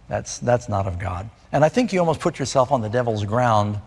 that's, 0.08 0.40
that's 0.40 0.68
not 0.70 0.88
of 0.88 1.00
God. 1.00 1.30
And 1.52 1.64
I 1.64 1.70
think 1.70 1.94
you 1.94 2.00
almost 2.00 2.20
put 2.20 2.40
yourself 2.40 2.72
on 2.72 2.82
the 2.82 2.90
devil's 2.90 3.26
ground 3.26 3.80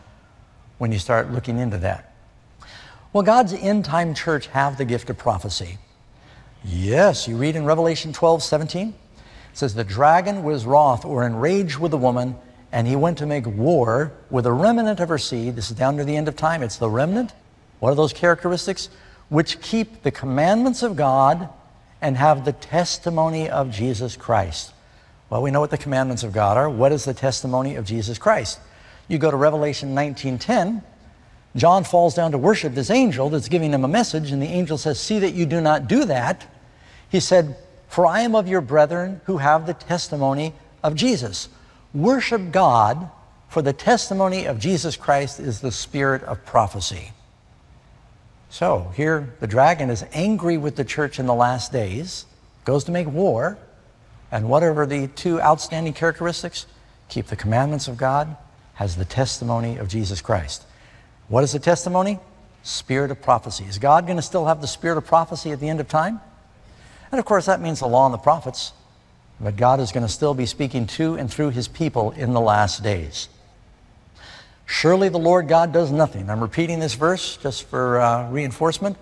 when 0.79 0.93
you 0.93 0.99
start 0.99 1.33
looking 1.33 1.59
into 1.59 1.79
that. 1.79 2.15
Will 3.13 3.23
God's 3.23 3.55
end 3.55 3.85
time 3.85 4.15
church 4.15 4.47
have 4.49 4.79
the 4.79 4.85
gift 4.85 5.11
of 5.11 5.19
prophecy? 5.19 5.79
Yes, 6.65 7.27
you 7.27 7.37
read 7.37 7.57
in 7.57 7.65
Revelation 7.65 8.13
12, 8.13 8.43
17. 8.43 8.95
Says, 9.57 9.75
The 9.75 9.85
dragon 9.85 10.43
was 10.43 10.67
wroth 10.67 11.07
or 11.07 11.25
enraged 11.25 11.79
with 11.79 11.91
the 11.91 11.97
woman, 11.97 12.37
and 12.73 12.87
he 12.87 12.95
went 12.95 13.17
to 13.19 13.27
make 13.27 13.47
war 13.47 14.13
with 14.29 14.45
a 14.45 14.53
remnant 14.53 15.01
of 15.01 15.09
her 15.09 15.17
seed. 15.17 15.57
This 15.57 15.71
is 15.71 15.77
down 15.79 15.97
to 15.97 16.05
the 16.05 16.15
end 16.15 16.29
of 16.29 16.37
time. 16.37 16.63
It's 16.63 16.77
the 16.77 16.91
remnant. 16.91 17.33
What 17.81 17.91
are 17.91 17.95
those 17.95 18.13
characteristics? 18.13 18.91
Which 19.31 19.63
keep 19.63 20.03
the 20.03 20.11
commandments 20.11 20.83
of 20.83 20.95
God 20.95 21.49
and 22.03 22.19
have 22.19 22.45
the 22.45 22.53
testimony 22.53 23.49
of 23.49 23.71
Jesus 23.71 24.15
Christ. 24.15 24.75
Well, 25.31 25.41
we 25.41 25.51
know 25.51 25.61
what 25.61 25.71
the 25.71 25.79
commandments 25.79 26.23
of 26.23 26.35
God 26.35 26.59
are. 26.59 26.69
What 26.69 26.93
is 26.93 27.07
the 27.07 27.15
testimony 27.15 27.77
of 27.77 27.87
Jesus 27.87 28.19
Christ? 28.19 28.61
You 29.09 29.17
go 29.17 29.31
to 29.31 29.39
Revelation 29.39 29.95
19:10. 29.95 30.83
John 31.57 31.83
falls 31.83 32.15
down 32.15 32.33
to 32.33 32.39
worship 32.39 32.75
this 32.75 32.91
angel 32.91 33.31
that's 33.31 33.49
giving 33.49 33.73
him 33.73 33.85
a 33.85 33.89
message, 33.89 34.33
and 34.33 34.43
the 34.43 34.49
angel 34.49 34.77
says, 34.77 35.01
See 35.01 35.19
that 35.21 35.33
you 35.33 35.47
do 35.47 35.63
not 35.63 35.89
do 35.89 36.05
that. 36.05 36.47
He 37.09 37.21
said, 37.21 37.57
for 37.89 38.07
I 38.07 38.21
am 38.21 38.35
of 38.35 38.49
your 38.49 38.61
brethren 38.61 39.21
who 39.25 39.39
have 39.39 39.67
the 39.67 39.75
testimony 39.75 40.55
of 40.83 40.95
Jesus. 40.95 41.49
Worship 41.95 42.53
God, 42.53 43.11
for 43.49 43.63
the 43.63 43.73
testimony 43.73 44.45
of 44.45 44.59
Jesus 44.59 44.97
Christ 44.97 45.41
is 45.41 45.61
the 45.61 45.73
spirit 45.73 46.23
of 46.25 46.45
prophecy. 46.45 47.13
So 48.51 48.93
here 48.95 49.35
the 49.41 49.47
dragon 49.47 49.91
is 49.91 50.05
angry 50.13 50.57
with 50.57 50.77
the 50.77 50.85
church 50.85 51.19
in 51.19 51.27
the 51.27 51.35
last 51.35 51.73
days, 51.73 52.27
goes 52.65 52.85
to 52.85 52.93
make 52.93 53.07
war, 53.07 53.59
and 54.31 54.49
whatever 54.49 54.87
the 54.87 55.09
two 55.09 55.41
outstanding 55.41 55.93
characteristics, 55.93 56.67
keep 57.09 57.27
the 57.27 57.37
commandments 57.37 57.89
of 57.89 57.97
God, 57.97 58.37
has 58.75 58.97
the 58.97 59.05
testimony 59.05 59.77
of 59.77 59.89
Jesus 59.89 60.21
Christ. 60.21 60.65
What 61.29 61.45
is 61.45 61.53
the 61.53 61.59
testimony? 61.59 62.19
Spirit 62.63 63.11
of 63.11 63.23
prophecy. 63.23 63.65
Is 63.65 63.79
God 63.79 64.07
going 64.07 64.17
to 64.17 64.23
still 64.23 64.47
have 64.47 64.61
the 64.61 64.67
spirit 64.67 64.99
of 64.99 65.07
prophecy 65.07 65.53
at 65.53 65.61
the 65.61 65.69
end 65.69 65.81
of 65.81 65.89
time? 65.89 66.21
And 67.11 67.19
of 67.19 67.25
course, 67.25 67.47
that 67.47 67.61
means 67.61 67.81
the 67.81 67.87
law 67.87 68.07
and 68.07 68.15
the 68.15 68.19
prophets. 68.19 68.73
But 69.41 69.57
God 69.57 69.81
is 69.81 69.93
going 69.93 70.07
to 70.07 70.13
still 70.13 70.35
be 70.35 70.47
speaking 70.47 70.87
to 70.89 71.15
and 71.15 71.31
through 71.31 71.51
his 71.51 71.69
people 71.69 72.13
in 72.13 72.33
the 72.33 72.41
last 72.41 72.83
days. 72.83 73.29
Surely 74.65 75.09
the 75.09 75.19
Lord 75.19 75.47
God 75.47 75.73
does 75.73 75.93
nothing. 75.93 76.29
I'm 76.29 76.41
repeating 76.41 76.81
this 76.81 76.95
verse 76.95 77.37
just 77.37 77.65
for 77.65 78.01
uh, 78.01 78.29
reinforcement. 78.31 78.97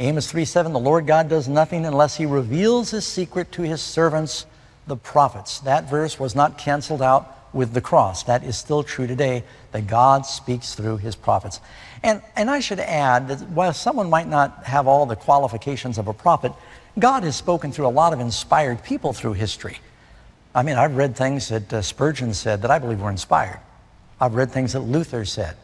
Amos 0.00 0.30
3:7, 0.32 0.72
the 0.72 0.78
Lord 0.78 1.06
God 1.06 1.28
does 1.28 1.46
nothing 1.46 1.86
unless 1.86 2.16
he 2.16 2.26
reveals 2.26 2.90
his 2.90 3.06
secret 3.06 3.52
to 3.52 3.62
his 3.62 3.80
servants, 3.80 4.44
the 4.88 4.96
prophets. 4.96 5.60
That 5.60 5.88
verse 5.88 6.18
was 6.18 6.34
not 6.34 6.58
canceled 6.58 7.00
out 7.00 7.30
with 7.52 7.72
the 7.72 7.80
cross. 7.80 8.24
That 8.24 8.42
is 8.42 8.58
still 8.58 8.82
true 8.82 9.06
today, 9.06 9.44
that 9.70 9.86
God 9.86 10.26
speaks 10.26 10.74
through 10.74 10.96
his 10.96 11.14
prophets. 11.14 11.60
And, 12.02 12.20
and 12.34 12.50
I 12.50 12.58
should 12.58 12.80
add 12.80 13.28
that 13.28 13.40
while 13.50 13.72
someone 13.72 14.10
might 14.10 14.28
not 14.28 14.64
have 14.64 14.88
all 14.88 15.06
the 15.06 15.16
qualifications 15.16 15.96
of 15.96 16.08
a 16.08 16.12
prophet, 16.12 16.52
God 16.98 17.24
has 17.24 17.36
spoken 17.36 17.72
through 17.72 17.86
a 17.86 17.88
lot 17.88 18.12
of 18.12 18.20
inspired 18.20 18.84
people 18.84 19.12
through 19.12 19.32
history. 19.32 19.78
I 20.54 20.62
mean, 20.62 20.76
I've 20.76 20.96
read 20.96 21.16
things 21.16 21.48
that 21.48 21.72
uh, 21.72 21.82
Spurgeon 21.82 22.32
said 22.32 22.62
that 22.62 22.70
I 22.70 22.78
believe 22.78 23.00
were 23.00 23.10
inspired. 23.10 23.60
I've 24.20 24.34
read 24.34 24.52
things 24.52 24.72
that 24.74 24.80
Luther 24.80 25.24
said, 25.24 25.56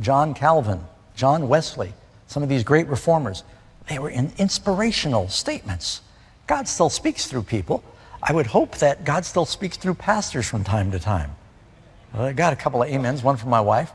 John 0.00 0.34
Calvin, 0.34 0.80
John 1.16 1.48
Wesley, 1.48 1.92
some 2.28 2.42
of 2.42 2.48
these 2.48 2.62
great 2.62 2.86
reformers. 2.86 3.42
They 3.88 3.98
were 3.98 4.10
in 4.10 4.32
inspirational 4.38 5.28
statements. 5.28 6.02
God 6.46 6.68
still 6.68 6.90
speaks 6.90 7.26
through 7.26 7.42
people. 7.42 7.82
I 8.22 8.32
would 8.32 8.46
hope 8.46 8.76
that 8.78 9.04
God 9.04 9.24
still 9.24 9.44
speaks 9.44 9.76
through 9.76 9.94
pastors 9.94 10.48
from 10.48 10.64
time 10.64 10.92
to 10.92 10.98
time. 10.98 11.32
Well, 12.14 12.24
I 12.24 12.32
got 12.32 12.52
a 12.52 12.56
couple 12.56 12.82
of 12.82 12.92
amens, 12.92 13.22
one 13.22 13.36
from 13.36 13.50
my 13.50 13.60
wife. 13.60 13.92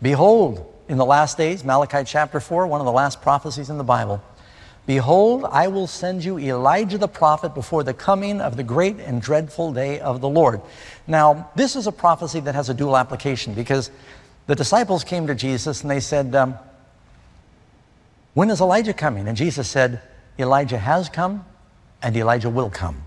Behold, 0.00 0.73
in 0.88 0.98
the 0.98 1.04
last 1.04 1.38
days, 1.38 1.64
Malachi 1.64 2.04
chapter 2.04 2.40
4, 2.40 2.66
one 2.66 2.80
of 2.80 2.84
the 2.84 2.92
last 2.92 3.22
prophecies 3.22 3.70
in 3.70 3.78
the 3.78 3.84
Bible. 3.84 4.22
Behold, 4.86 5.46
I 5.50 5.68
will 5.68 5.86
send 5.86 6.24
you 6.24 6.38
Elijah 6.38 6.98
the 6.98 7.08
prophet 7.08 7.54
before 7.54 7.82
the 7.82 7.94
coming 7.94 8.40
of 8.40 8.56
the 8.58 8.62
great 8.62 8.98
and 8.98 9.22
dreadful 9.22 9.72
day 9.72 9.98
of 9.98 10.20
the 10.20 10.28
Lord. 10.28 10.60
Now, 11.06 11.50
this 11.56 11.74
is 11.74 11.86
a 11.86 11.92
prophecy 11.92 12.40
that 12.40 12.54
has 12.54 12.68
a 12.68 12.74
dual 12.74 12.96
application 12.96 13.54
because 13.54 13.90
the 14.46 14.54
disciples 14.54 15.02
came 15.02 15.26
to 15.26 15.34
Jesus 15.34 15.80
and 15.80 15.90
they 15.90 16.00
said, 16.00 16.34
um, 16.34 16.58
When 18.34 18.50
is 18.50 18.60
Elijah 18.60 18.92
coming? 18.92 19.26
And 19.26 19.38
Jesus 19.38 19.68
said, 19.68 20.02
Elijah 20.38 20.78
has 20.78 21.08
come 21.08 21.46
and 22.02 22.14
Elijah 22.14 22.50
will 22.50 22.68
come. 22.68 23.04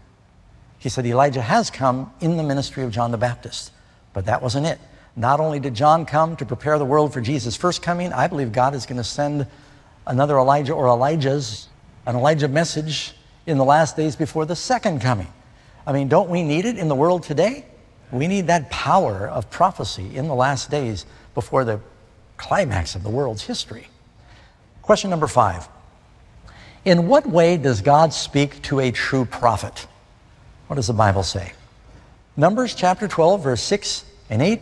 He 0.79 0.89
said, 0.89 1.05
Elijah 1.05 1.41
has 1.41 1.69
come 1.69 2.11
in 2.21 2.37
the 2.37 2.43
ministry 2.43 2.83
of 2.83 2.91
John 2.91 3.11
the 3.11 3.17
Baptist, 3.17 3.71
but 4.13 4.25
that 4.25 4.41
wasn't 4.41 4.65
it. 4.65 4.79
Not 5.17 5.39
only 5.39 5.59
did 5.59 5.73
John 5.73 6.05
come 6.05 6.35
to 6.35 6.45
prepare 6.45 6.77
the 6.77 6.85
world 6.85 7.11
for 7.11 7.21
Jesus' 7.21 7.57
first 7.57 7.81
coming, 7.81 8.13
I 8.13 8.27
believe 8.27 8.51
God 8.51 8.75
is 8.75 8.85
going 8.85 8.97
to 8.97 9.03
send 9.03 9.47
another 10.05 10.37
Elijah 10.37 10.73
or 10.73 10.87
Elijah's, 10.87 11.69
an 12.05 12.15
Elijah 12.15 12.47
message 12.47 13.15
in 13.47 13.57
the 13.57 13.65
last 13.65 13.97
days 13.97 14.15
before 14.15 14.45
the 14.45 14.55
second 14.55 15.01
coming. 15.01 15.27
I 15.87 15.91
mean, 15.91 16.07
don't 16.07 16.29
we 16.29 16.43
need 16.43 16.65
it 16.65 16.77
in 16.77 16.87
the 16.87 16.95
world 16.95 17.23
today? 17.23 17.65
We 18.11 18.27
need 18.27 18.45
that 18.47 18.69
power 18.69 19.27
of 19.27 19.49
prophecy 19.49 20.15
in 20.15 20.27
the 20.27 20.35
last 20.35 20.69
days 20.69 21.07
before 21.33 21.65
the 21.65 21.79
climax 22.37 22.93
of 22.93 23.01
the 23.01 23.09
world's 23.09 23.41
history. 23.41 23.87
Question 24.83 25.09
number 25.09 25.27
five. 25.27 25.67
In 26.85 27.07
what 27.07 27.25
way 27.25 27.57
does 27.57 27.81
God 27.81 28.13
speak 28.13 28.61
to 28.63 28.79
a 28.79 28.91
true 28.91 29.25
prophet? 29.25 29.87
What 30.67 30.75
does 30.75 30.87
the 30.87 30.93
Bible 30.93 31.23
say? 31.23 31.53
Numbers 32.37 32.75
chapter 32.75 33.07
12, 33.07 33.43
verse 33.43 33.63
6 33.63 34.05
and 34.29 34.43
8. 34.43 34.61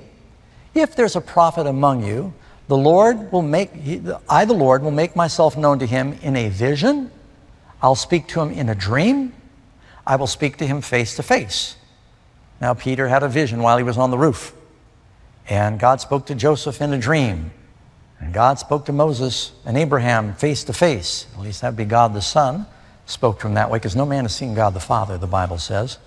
If 0.75 0.95
there's 0.95 1.15
a 1.15 1.21
prophet 1.21 1.65
among 1.65 2.03
you, 2.03 2.33
the 2.67 2.77
Lord 2.77 3.31
will 3.31 3.41
make, 3.41 3.71
I, 4.27 4.45
the 4.45 4.53
Lord, 4.53 4.83
will 4.83 4.91
make 4.91 5.15
myself 5.15 5.55
known 5.55 5.79
to 5.79 5.85
him 5.85 6.19
in 6.21 6.35
a 6.35 6.49
vision. 6.49 7.09
I'll 7.81 7.95
speak 7.95 8.27
to 8.29 8.41
him 8.41 8.51
in 8.51 8.69
a 8.69 8.75
dream. 8.75 9.33
I 10.05 10.17
will 10.17 10.27
speak 10.27 10.57
to 10.57 10.67
him 10.67 10.81
face 10.81 11.15
to 11.15 11.23
face. 11.23 11.77
Now, 12.59 12.73
Peter 12.73 13.07
had 13.07 13.23
a 13.23 13.29
vision 13.29 13.61
while 13.61 13.77
he 13.77 13.83
was 13.83 13.97
on 13.97 14.11
the 14.11 14.17
roof. 14.17 14.53
And 15.47 15.79
God 15.79 16.01
spoke 16.01 16.25
to 16.27 16.35
Joseph 16.35 16.81
in 16.81 16.91
a 16.91 16.97
dream. 16.97 17.51
And 18.19 18.33
God 18.33 18.59
spoke 18.59 18.85
to 18.85 18.93
Moses 18.93 19.51
and 19.65 19.77
Abraham 19.77 20.33
face 20.33 20.63
to 20.65 20.73
face. 20.73 21.27
At 21.35 21.41
least 21.41 21.61
that'd 21.61 21.77
be 21.77 21.85
God 21.85 22.13
the 22.13 22.21
Son 22.21 22.65
spoke 23.05 23.39
to 23.39 23.47
him 23.47 23.53
that 23.53 23.69
way 23.69 23.77
because 23.77 23.95
no 23.95 24.05
man 24.05 24.23
has 24.23 24.35
seen 24.35 24.55
God 24.55 24.73
the 24.73 24.79
Father, 24.79 25.17
the 25.17 25.27
Bible 25.27 25.57
says. 25.57 25.99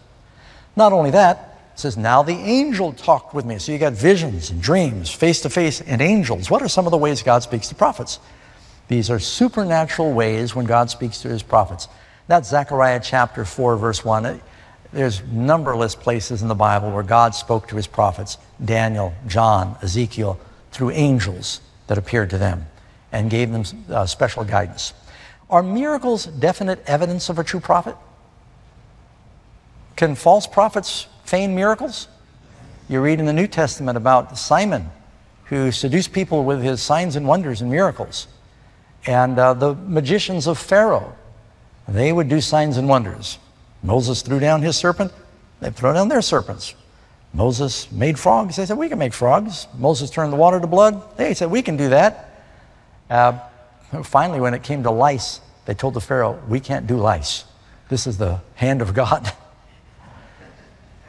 Not 0.74 0.92
only 0.92 1.10
that, 1.12 1.47
it 1.78 1.82
says, 1.82 1.96
now 1.96 2.24
the 2.24 2.32
angel 2.32 2.92
talked 2.92 3.34
with 3.34 3.44
me. 3.44 3.60
So 3.60 3.70
you 3.70 3.78
got 3.78 3.92
visions 3.92 4.50
and 4.50 4.60
dreams, 4.60 5.12
face 5.12 5.42
to 5.42 5.48
face, 5.48 5.80
and 5.80 6.02
angels. 6.02 6.50
What 6.50 6.60
are 6.60 6.66
some 6.66 6.86
of 6.86 6.90
the 6.90 6.98
ways 6.98 7.22
God 7.22 7.44
speaks 7.44 7.68
to 7.68 7.76
prophets? 7.76 8.18
These 8.88 9.10
are 9.10 9.20
supernatural 9.20 10.12
ways 10.12 10.56
when 10.56 10.66
God 10.66 10.90
speaks 10.90 11.20
to 11.20 11.28
his 11.28 11.44
prophets. 11.44 11.86
That's 12.26 12.48
Zechariah 12.48 12.98
chapter 13.00 13.44
4, 13.44 13.76
verse 13.76 14.04
1. 14.04 14.40
There's 14.92 15.22
numberless 15.22 15.94
places 15.94 16.42
in 16.42 16.48
the 16.48 16.56
Bible 16.56 16.90
where 16.90 17.04
God 17.04 17.36
spoke 17.36 17.68
to 17.68 17.76
his 17.76 17.86
prophets 17.86 18.38
Daniel, 18.64 19.14
John, 19.28 19.76
Ezekiel, 19.80 20.40
through 20.72 20.90
angels 20.90 21.60
that 21.86 21.96
appeared 21.96 22.30
to 22.30 22.38
them 22.38 22.66
and 23.12 23.30
gave 23.30 23.52
them 23.52 23.62
uh, 23.88 24.04
special 24.04 24.42
guidance. 24.42 24.94
Are 25.48 25.62
miracles 25.62 26.26
definite 26.26 26.82
evidence 26.88 27.28
of 27.28 27.38
a 27.38 27.44
true 27.44 27.60
prophet? 27.60 27.94
Can 29.94 30.16
false 30.16 30.48
prophets 30.48 31.06
feign 31.28 31.54
miracles? 31.54 32.08
You 32.88 33.02
read 33.02 33.20
in 33.20 33.26
the 33.26 33.32
New 33.32 33.46
Testament 33.46 33.98
about 33.98 34.38
Simon, 34.38 34.90
who 35.44 35.70
seduced 35.70 36.12
people 36.12 36.44
with 36.44 36.62
his 36.62 36.80
signs 36.80 37.16
and 37.16 37.28
wonders 37.28 37.60
and 37.60 37.70
miracles. 37.70 38.28
And 39.06 39.38
uh, 39.38 39.54
the 39.54 39.74
magicians 39.74 40.46
of 40.46 40.58
Pharaoh, 40.58 41.14
they 41.86 42.12
would 42.12 42.28
do 42.28 42.40
signs 42.40 42.78
and 42.78 42.88
wonders. 42.88 43.38
Moses 43.82 44.22
threw 44.22 44.40
down 44.40 44.62
his 44.62 44.76
serpent, 44.76 45.12
they 45.60 45.70
throw 45.70 45.92
down 45.92 46.08
their 46.08 46.22
serpents. 46.22 46.74
Moses 47.34 47.92
made 47.92 48.18
frogs. 48.18 48.56
They 48.56 48.64
said, 48.64 48.78
We 48.78 48.88
can 48.88 48.98
make 48.98 49.12
frogs. 49.12 49.66
Moses 49.76 50.08
turned 50.08 50.32
the 50.32 50.36
water 50.36 50.58
to 50.60 50.66
blood. 50.66 51.16
They 51.18 51.34
said, 51.34 51.50
We 51.50 51.60
can 51.60 51.76
do 51.76 51.90
that. 51.90 52.42
Uh, 53.10 53.38
finally, 54.02 54.40
when 54.40 54.54
it 54.54 54.62
came 54.62 54.82
to 54.84 54.90
lice, 54.90 55.40
they 55.66 55.74
told 55.74 55.92
the 55.92 56.00
Pharaoh, 56.00 56.42
We 56.48 56.58
can't 56.58 56.86
do 56.86 56.96
lice. 56.96 57.44
This 57.90 58.06
is 58.06 58.16
the 58.16 58.40
hand 58.54 58.80
of 58.80 58.94
God. 58.94 59.30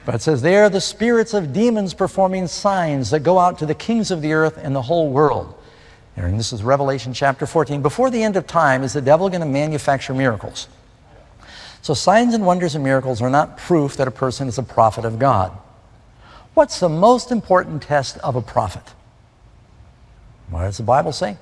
but 0.09 0.15
it 0.15 0.21
says, 0.23 0.41
They 0.41 0.55
are 0.55 0.71
the 0.71 0.81
spirits 0.81 1.35
of 1.35 1.53
demons 1.53 1.93
performing 1.93 2.47
signs 2.47 3.11
that 3.11 3.19
go 3.19 3.37
out 3.37 3.59
to 3.59 3.67
the 3.67 3.75
kings 3.75 4.09
of 4.09 4.23
the 4.23 4.33
earth 4.33 4.57
and 4.57 4.75
the 4.75 4.81
whole 4.81 5.11
world. 5.11 5.53
And 6.15 6.39
this 6.39 6.51
is 6.51 6.63
Revelation 6.63 7.13
chapter 7.13 7.45
14. 7.45 7.83
Before 7.83 8.09
the 8.09 8.23
end 8.23 8.35
of 8.35 8.47
time, 8.47 8.81
is 8.81 8.93
the 8.93 9.03
devil 9.03 9.29
going 9.29 9.41
to 9.41 9.45
manufacture 9.45 10.15
miracles? 10.15 10.67
So 11.83 11.93
signs 11.93 12.33
and 12.33 12.43
wonders 12.43 12.73
and 12.73 12.83
miracles 12.83 13.21
are 13.21 13.29
not 13.29 13.59
proof 13.59 13.97
that 13.97 14.07
a 14.07 14.11
person 14.11 14.47
is 14.47 14.57
a 14.57 14.63
prophet 14.63 15.05
of 15.05 15.19
God. 15.19 15.55
What's 16.55 16.79
the 16.79 16.89
most 16.89 17.31
important 17.31 17.83
test 17.83 18.17
of 18.17 18.35
a 18.35 18.41
prophet? 18.41 18.95
What 20.49 20.61
does 20.61 20.77
the 20.77 20.83
Bible 20.83 21.11
say? 21.11 21.37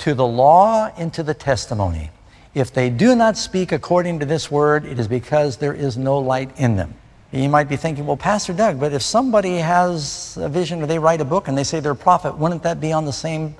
To 0.00 0.12
the 0.12 0.26
law 0.26 0.92
and 0.98 1.10
to 1.14 1.22
the 1.22 1.32
testimony. 1.32 2.10
If 2.52 2.70
they 2.70 2.90
do 2.90 3.16
not 3.16 3.38
speak 3.38 3.72
according 3.72 4.20
to 4.20 4.26
this 4.26 4.50
word, 4.50 4.84
it 4.84 4.98
is 4.98 5.08
because 5.08 5.56
there 5.56 5.72
is 5.72 5.96
no 5.96 6.18
light 6.18 6.50
in 6.58 6.76
them. 6.76 6.96
You 7.34 7.48
might 7.48 7.68
be 7.68 7.76
thinking, 7.76 8.06
well, 8.06 8.16
Pastor 8.16 8.52
Doug, 8.52 8.78
but 8.78 8.92
if 8.92 9.02
somebody 9.02 9.56
has 9.56 10.38
a 10.40 10.48
vision 10.48 10.80
or 10.80 10.86
they 10.86 11.00
write 11.00 11.20
a 11.20 11.24
book 11.24 11.48
and 11.48 11.58
they 11.58 11.64
say 11.64 11.80
they're 11.80 11.90
a 11.90 11.96
prophet, 11.96 12.38
wouldn't 12.38 12.62
that 12.62 12.80
be 12.80 12.92
on 12.92 13.06
the 13.06 13.12
same 13.12 13.56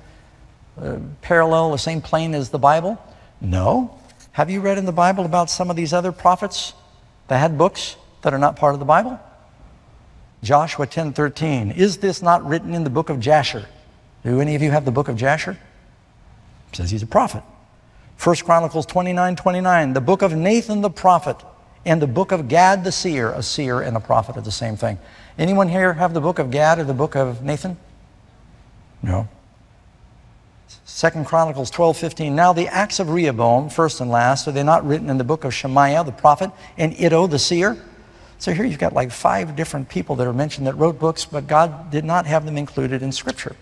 uh, 0.81 0.99
parallel, 1.23 1.73
the 1.73 1.79
same 1.79 2.01
plane 2.01 2.35
as 2.35 2.51
the 2.51 2.59
Bible? 2.59 3.03
No. 3.41 3.99
Have 4.31 4.49
you 4.49 4.61
read 4.61 4.79
in 4.79 4.85
the 4.85 4.93
Bible 4.93 5.25
about 5.25 5.51
some 5.51 5.71
of 5.71 5.77
these 5.77 5.93
other 5.93 6.13
prophets 6.13 6.73
that 7.27 7.39
had 7.39 7.59
books 7.59 7.97
that 8.23 8.33
are 8.33 8.39
not 8.39 8.55
part 8.55 8.75
of 8.75 8.79
the 8.79 8.87
Bible? 8.87 9.19
Joshua 10.45 10.87
10:13. 10.87 11.73
Is 11.73 11.97
this 11.97 12.23
not 12.23 12.47
written 12.47 12.75
in 12.75 12.85
the 12.85 12.91
book 12.91 13.11
of 13.11 13.19
Jasher? 13.19 13.67
Do 14.25 14.41
any 14.41 14.55
of 14.55 14.63
you 14.63 14.71
have 14.71 14.85
the 14.85 14.93
book 14.93 15.09
of 15.09 15.17
Jasher? 15.17 15.59
It 16.71 16.77
says 16.77 16.93
he's 16.93 17.03
a 17.03 17.09
prophet. 17.09 17.43
1 18.23 18.37
Chronicles 18.45 18.87
29, 18.87 19.35
29, 19.35 19.95
the 19.95 20.01
book 20.01 20.23
of 20.23 20.33
Nathan 20.33 20.81
the 20.81 20.91
prophet, 20.91 21.37
and 21.85 22.01
the 22.01 22.07
book 22.07 22.33
of 22.33 22.49
Gad 22.49 22.85
the 22.85 22.93
seer. 22.93 23.31
A 23.31 23.43
seer 23.43 23.81
and 23.81 23.97
a 23.97 24.01
prophet 24.01 24.37
are 24.37 24.43
the 24.43 24.53
same 24.53 24.77
thing. 24.77 24.99
Anyone 25.39 25.69
here 25.69 25.93
have 25.95 26.15
the 26.15 26.21
book 26.21 26.39
of 26.39 26.51
Gad 26.51 26.79
or 26.79 26.85
the 26.85 26.95
book 26.95 27.17
of 27.17 27.43
Nathan? 27.43 27.77
No. 29.03 29.29
Second 30.85 31.27
Chronicles 31.27 31.71
12, 31.71 31.97
15. 31.97 32.35
Now 32.35 32.53
the 32.53 32.69
acts 32.69 33.01
of 33.01 33.11
Rehoboam, 33.11 33.69
first 33.69 34.01
and 34.01 34.11
last, 34.11 34.47
are 34.47 34.53
they 34.53 34.63
not 34.63 34.87
written 34.87 35.11
in 35.11 35.19
the 35.19 35.25
book 35.25 35.45
of 35.45 35.53
Shemaiah, 35.53 36.05
the 36.05 36.13
prophet, 36.13 36.51
and 36.79 36.93
Iddo, 37.01 37.27
the 37.27 37.39
seer? 37.39 37.77
So 38.39 38.53
here 38.53 38.65
you've 38.65 38.79
got 38.79 38.93
like 38.93 39.11
five 39.11 39.57
different 39.57 39.89
people 39.89 40.17
that 40.17 40.27
are 40.27 40.33
mentioned 40.33 40.67
that 40.67 40.75
wrote 40.75 40.99
books, 40.99 41.25
but 41.25 41.47
God 41.47 41.91
did 41.91 42.05
not 42.05 42.27
have 42.27 42.45
them 42.45 42.59
included 42.59 43.03
in 43.03 43.13
Scripture. 43.13 43.57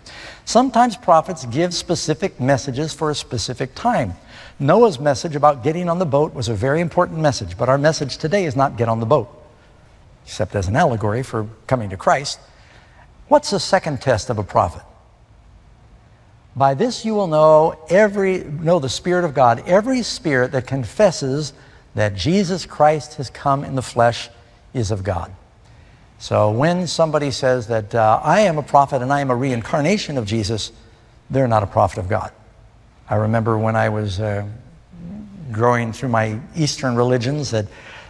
Sometimes 0.45 0.97
prophets 0.97 1.47
give 1.47 1.73
specific 1.75 2.41
messages 2.41 2.93
for 2.93 3.11
a 3.11 3.15
specific 3.15 3.75
time. 3.75 4.15
Noah's 4.59 4.99
message 4.99 5.37
about 5.37 5.63
getting 5.63 5.89
on 5.89 5.99
the 5.99 6.07
boat 6.07 6.35
was 6.35 6.49
a 6.49 6.55
very 6.55 6.81
important 6.81 7.21
message, 7.21 7.57
but 7.57 7.69
our 7.69 7.79
message 7.79 8.17
today 8.19 8.45
is 8.45 8.57
not 8.57 8.77
get 8.77 8.89
on 8.89 9.01
the 9.01 9.07
boat, 9.07 9.29
except 10.25 10.55
as 10.55 10.69
an 10.69 10.77
allegory 10.77 11.23
for 11.23 11.47
coming 11.67 11.91
to 11.91 11.97
Christ. 11.97 12.41
What's 13.29 13.51
the 13.51 13.61
second 13.61 14.01
test 14.01 14.31
of 14.31 14.39
a 14.39 14.45
prophet? 14.45 14.83
By 16.55 16.75
this 16.75 17.05
you 17.05 17.15
will 17.15 17.29
know 17.29 17.83
every 17.89 18.45
know 18.45 18.79
the 18.79 18.89
Spirit 18.89 19.25
of 19.25 19.33
God. 19.33 19.63
Every 19.67 20.03
spirit 20.03 20.53
that 20.53 20.67
confesses 20.67 21.55
that 21.95 22.15
Jesus 22.15 22.67
Christ 22.67 23.15
has 23.15 23.31
come 23.31 23.65
in 23.65 23.75
the 23.75 23.83
flesh 23.83 24.29
is 24.75 24.91
of 24.91 25.03
God. 25.03 25.33
So 26.19 26.51
when 26.51 26.87
somebody 26.87 27.31
says 27.31 27.67
that 27.67 27.95
uh, 27.95 28.21
I 28.23 28.43
am 28.43 28.57
a 28.57 28.63
prophet 28.63 29.03
and 29.03 29.13
I 29.13 29.21
am 29.21 29.31
a 29.31 29.37
reincarnation 29.37 30.17
of 30.17 30.25
Jesus, 30.25 30.71
they're 31.31 31.49
not 31.49 31.63
a 31.63 31.67
prophet 31.67 31.99
of 31.99 32.09
God. 32.09 32.31
I 33.09 33.17
remember 33.17 33.59
when 33.59 33.75
I 33.75 33.89
was 33.89 34.21
uh, 34.21 34.47
growing 35.51 35.93
through 35.93 36.11
my 36.11 36.39
Eastern 36.55 36.95
religions 36.95 37.51
that 37.51 37.67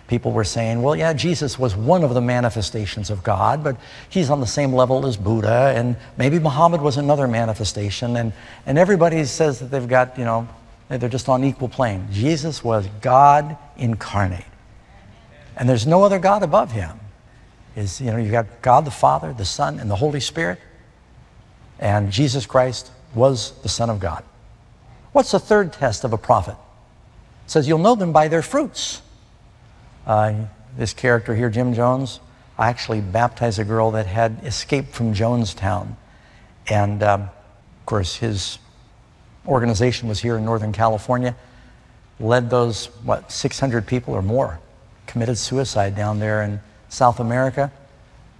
people 0.08 0.30
were 0.30 0.44
saying, 0.44 0.82
well, 0.82 0.94
yeah, 0.94 1.14
Jesus 1.14 1.58
was 1.58 1.74
one 1.74 2.04
of 2.04 2.12
the 2.12 2.20
manifestations 2.20 3.08
of 3.08 3.22
God, 3.22 3.64
but 3.64 3.78
he's 4.10 4.28
on 4.28 4.40
the 4.40 4.46
same 4.46 4.74
level 4.74 5.06
as 5.06 5.16
Buddha, 5.16 5.72
and 5.74 5.96
maybe 6.18 6.38
Muhammad 6.38 6.82
was 6.82 6.98
another 6.98 7.26
manifestation, 7.26 8.16
and, 8.16 8.34
and 8.66 8.76
everybody 8.76 9.24
says 9.24 9.58
that 9.60 9.70
they've 9.70 9.88
got, 9.88 10.18
you 10.18 10.26
know, 10.26 10.46
they're 10.90 11.08
just 11.08 11.30
on 11.30 11.44
equal 11.44 11.70
plane. 11.70 12.06
Jesus 12.12 12.62
was 12.62 12.86
God 13.00 13.56
incarnate. 13.78 14.44
And 15.56 15.68
there's 15.68 15.86
no 15.86 16.02
other 16.02 16.18
God 16.18 16.42
above 16.42 16.72
him. 16.72 16.98
Is, 17.74 18.00
you 18.00 18.10
know, 18.10 18.18
you've 18.18 18.32
got 18.32 18.62
God 18.62 18.84
the 18.84 18.90
Father, 18.90 19.32
the 19.32 19.44
Son, 19.44 19.78
and 19.78 19.90
the 19.90 19.96
Holy 19.96 20.20
Spirit. 20.20 20.58
And 21.78 22.10
Jesus 22.10 22.46
Christ 22.46 22.90
was 23.14 23.52
the 23.62 23.68
Son 23.68 23.90
of 23.90 23.98
God. 23.98 24.24
What's 25.12 25.30
the 25.30 25.38
third 25.38 25.72
test 25.72 26.04
of 26.04 26.12
a 26.12 26.18
prophet? 26.18 26.56
It 27.44 27.50
says 27.50 27.68
you'll 27.68 27.78
know 27.78 27.94
them 27.94 28.12
by 28.12 28.28
their 28.28 28.42
fruits. 28.42 29.02
Uh, 30.06 30.46
this 30.76 30.94
character 30.94 31.34
here, 31.34 31.50
Jim 31.50 31.74
Jones, 31.74 32.20
I 32.58 32.68
actually 32.68 33.00
baptized 33.00 33.58
a 33.58 33.64
girl 33.64 33.90
that 33.92 34.06
had 34.06 34.38
escaped 34.44 34.94
from 34.94 35.14
Jonestown. 35.14 35.96
And 36.68 37.02
um, 37.02 37.22
of 37.22 37.86
course, 37.86 38.16
his 38.16 38.58
organization 39.46 40.08
was 40.08 40.20
here 40.20 40.36
in 40.36 40.44
Northern 40.44 40.72
California, 40.72 41.36
led 42.20 42.50
those, 42.50 42.86
what, 43.04 43.32
600 43.32 43.86
people 43.86 44.14
or 44.14 44.22
more, 44.22 44.60
committed 45.12 45.36
suicide 45.36 45.94
down 45.94 46.18
there 46.18 46.42
in 46.42 46.58
South 46.88 47.20
America. 47.20 47.70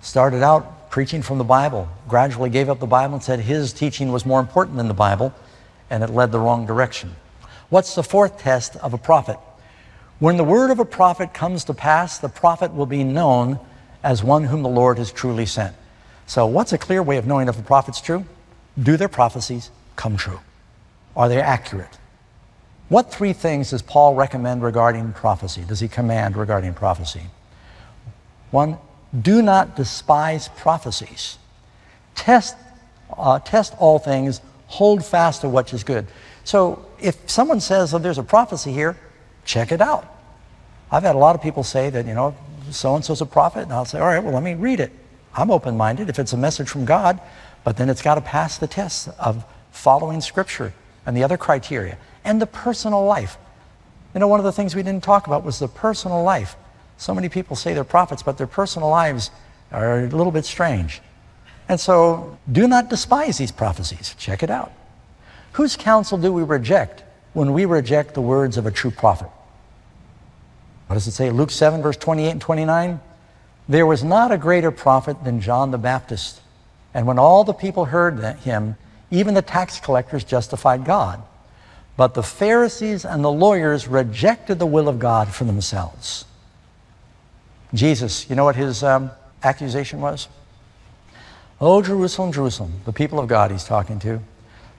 Started 0.01 0.43
out 0.43 0.91
preaching 0.91 1.21
from 1.21 1.37
the 1.37 1.45
Bible, 1.45 1.87
gradually 2.09 2.49
gave 2.49 2.71
up 2.71 2.81
the 2.81 2.87
Bible 2.87 3.15
and 3.15 3.23
said 3.23 3.41
his 3.41 3.75
teaching 3.75 4.11
was 4.11 4.25
more 4.25 4.41
important 4.41 4.79
than 4.79 4.89
the 4.89 4.95
Bible, 4.95 5.35
and 5.91 6.03
it 6.03 6.09
led 6.09 6.33
the 6.33 6.39
wrong 6.39 6.65
direction. 6.65 7.15
What's 7.69 7.95
the 7.95 8.03
fourth 8.03 8.39
test 8.39 8.77
of 8.77 8.95
a 8.95 8.99
prophet? 8.99 9.39
When 10.19 10.39
the 10.39 10.45
word 10.45 10.71
of 10.71 10.79
a 10.79 10.85
prophet 10.85 11.35
comes 11.35 11.65
to 11.65 11.75
pass, 11.75 12.19
the 12.19 12.31
prophet 12.31 12.75
will 12.75 12.87
be 12.87 13.05
known 13.05 13.61
as 14.03 14.25
one 14.25 14.45
whom 14.45 14.63
the 14.63 14.69
Lord 14.69 14.97
has 14.97 15.13
truly 15.13 15.47
sent. 15.47 15.77
So, 16.27 16.47
what's 16.47 16.73
a 16.73 16.79
clear 16.79 17.03
way 17.03 17.19
of 17.19 17.27
knowing 17.27 17.49
if 17.49 17.59
a 17.59 17.63
prophet's 17.63 18.01
true? 18.01 18.25
Do 18.83 18.97
their 18.97 19.09
prophecies 19.09 19.71
come 19.97 20.17
true? 20.17 20.41
Are 21.17 21.29
they 21.29 21.41
accurate? 21.41 21.99
What 22.93 23.11
three 23.11 23.33
things 23.33 23.71
does 23.71 23.81
Paul 23.81 24.15
recommend 24.15 24.63
regarding 24.63 25.15
prophecy? 25.15 25.65
Does 25.67 25.81
he 25.81 25.89
command 25.89 26.37
regarding 26.37 26.75
prophecy? 26.75 27.23
One, 28.51 28.77
do 29.19 29.41
not 29.41 29.77
despise 29.77 30.49
prophecies. 30.49 31.39
Test, 32.15 32.55
uh, 33.17 33.39
test 33.39 33.73
all 33.79 33.99
things, 33.99 34.43
hold 34.67 35.03
fast 35.03 35.41
to 35.41 35.49
what 35.49 35.73
is 35.73 35.85
good. 35.85 36.07
So, 36.45 36.85
if 37.01 37.31
someone 37.31 37.61
says, 37.61 37.95
oh, 37.95 37.99
there's 37.99 38.19
a 38.19 38.23
prophecy 38.23 38.75
here, 38.75 38.99
check 39.47 39.73
it 39.73 39.81
out. 39.81 40.05
I've 40.91 41.03
had 41.03 41.15
a 41.15 41.19
lot 41.19 41.35
of 41.35 41.41
people 41.41 41.65
say 41.65 41.89
that, 41.89 42.05
you 42.05 42.13
know, 42.13 42.37
so 42.71 42.95
and 42.95 43.03
so's 43.03 43.23
a 43.23 43.27
prophet, 43.27 43.63
and 43.63 43.73
I'll 43.73 43.87
say, 43.87 44.01
all 44.01 44.07
right, 44.07 44.23
well, 44.23 44.35
let 44.35 44.43
me 44.43 44.53
read 44.53 44.81
it. 44.81 44.93
I'm 45.35 45.51
open 45.51 45.79
minded 45.79 46.11
if 46.11 46.19
it's 46.19 46.35
a 46.35 46.37
message 46.37 46.69
from 46.69 46.85
God, 46.85 47.19
but 47.65 47.79
then 47.79 47.89
it's 47.89 48.03
got 48.03 48.17
to 48.17 48.21
pass 48.21 48.59
the 48.59 48.67
test 48.67 49.09
of 49.19 49.47
following 49.71 50.21
Scripture 50.21 50.75
and 51.07 51.17
the 51.17 51.25
other 51.25 51.39
criteria 51.39 51.97
and 52.25 52.41
the 52.41 52.47
personal 52.47 53.05
life. 53.05 53.37
You 54.15 54.21
know, 54.21 54.29
one 54.29 54.41
of 54.41 54.45
the 54.45 54.53
things 54.53 54.75
we 54.75 54.83
didn't 54.83 55.05
talk 55.05 55.27
about 55.27 55.45
was 55.45 55.59
the 55.59 55.69
personal 55.69 56.23
life. 56.23 56.57
So 56.97 57.15
many 57.15 57.29
people 57.29 57.57
say 57.57 57.73
they're 57.73 57.85
prophets, 57.85 58.23
but 58.23 58.39
their 58.39 58.47
personal 58.47 58.89
lives 58.89 59.31
are 59.71 60.01
a 60.01 60.09
little 60.09 60.33
bit 60.33 60.45
strange. 60.45 61.01
And 61.69 61.81
so 61.81 62.39
do 62.51 62.69
not 62.69 62.91
despise 62.91 63.39
these 63.39 63.53
prophecies. 63.53 64.15
Check 64.19 64.43
it 64.43 64.51
out. 64.51 64.73
Whose 65.53 65.77
counsel 65.77 66.19
do 66.19 66.33
we 66.33 66.43
reject 66.43 67.05
when 67.33 67.53
we 67.53 67.65
reject 67.65 68.15
the 68.15 68.21
words 68.21 68.57
of 68.57 68.67
a 68.67 68.71
true 68.71 68.91
prophet? 68.91 69.29
What 70.87 70.95
does 70.95 71.07
it 71.07 71.13
say? 71.13 71.31
Luke 71.31 71.51
7, 71.51 71.81
verse 71.81 71.97
28 71.97 72.31
and 72.31 72.41
29. 72.41 73.01
There 73.69 73.87
was 73.87 74.05
not 74.05 74.33
a 74.33 74.37
greater 74.37 74.71
prophet 74.71 75.25
than 75.25 75.41
John 75.41 75.71
the 75.71 75.79
Baptist. 75.79 76.41
And 76.93 77.07
when 77.07 77.19
all 77.19 77.45
the 77.45 77.55
people 77.55 77.87
heard 77.87 78.23
him, 78.41 78.77
even 79.11 79.35
the 79.35 79.43
tax 79.43 79.81
collectors 79.81 80.25
justified 80.25 80.85
God. 80.85 81.23
But 81.97 82.15
the 82.15 82.23
Pharisees 82.23 83.05
and 83.05 83.23
the 83.23 83.31
lawyers 83.31 83.87
rejected 83.87 84.59
the 84.59 84.67
will 84.67 84.89
of 84.89 84.99
God 84.99 85.29
for 85.29 85.45
themselves. 85.45 86.25
Jesus, 87.75 88.29
you 88.29 88.37
know 88.37 88.45
what 88.45 88.57
his 88.57 88.83
um, 88.83 89.11
accusation 89.43 90.01
was? 90.01 90.29
Oh, 91.61 91.81
Jerusalem, 91.83 92.33
Jerusalem, 92.33 92.73
the 92.85 92.93
people 92.93 93.21
of 93.21 93.29
God 93.29 93.51
he's 93.51 93.65
talking 93.65 93.99
to, 94.01 94.21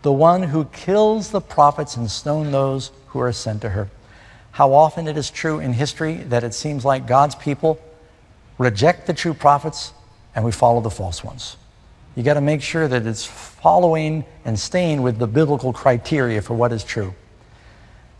the 0.02 0.12
one 0.12 0.44
who 0.44 0.66
kills 0.66 1.32
the 1.32 1.40
prophets 1.40 1.96
and 1.96 2.12
stone 2.12 2.52
those 2.52 2.92
who 3.08 3.20
are 3.20 3.32
sent 3.32 3.62
to 3.62 3.70
her. 3.70 3.90
How 4.52 4.74
often 4.74 5.08
it 5.08 5.18
is 5.18 5.32
true 5.32 5.60
in 5.60 5.74
history 5.74 6.16
that 6.16 6.44
it 6.44 6.54
seems 6.54 6.84
like 6.84 7.08
God's 7.08 7.36
people 7.36 7.80
reject 8.58 9.08
the 9.08 9.14
true 9.14 9.34
prophets 9.34 9.94
and 10.36 10.44
we 10.44 10.52
follow 10.52 10.82
the 10.82 10.90
false 10.90 11.24
ones. 11.24 11.58
You 12.16 12.24
got 12.24 12.36
to 12.36 12.42
make 12.42 12.62
sure 12.62 12.88
that 12.88 13.06
it's 13.08 13.26
following 13.26 14.24
and 14.46 14.60
staying 14.60 15.02
with 15.02 15.18
the 15.18 15.28
biblical 15.28 15.74
criteria 15.74 16.42
for 16.42 16.54
what 16.54 16.72
is 16.72 16.84
true. 16.84 17.14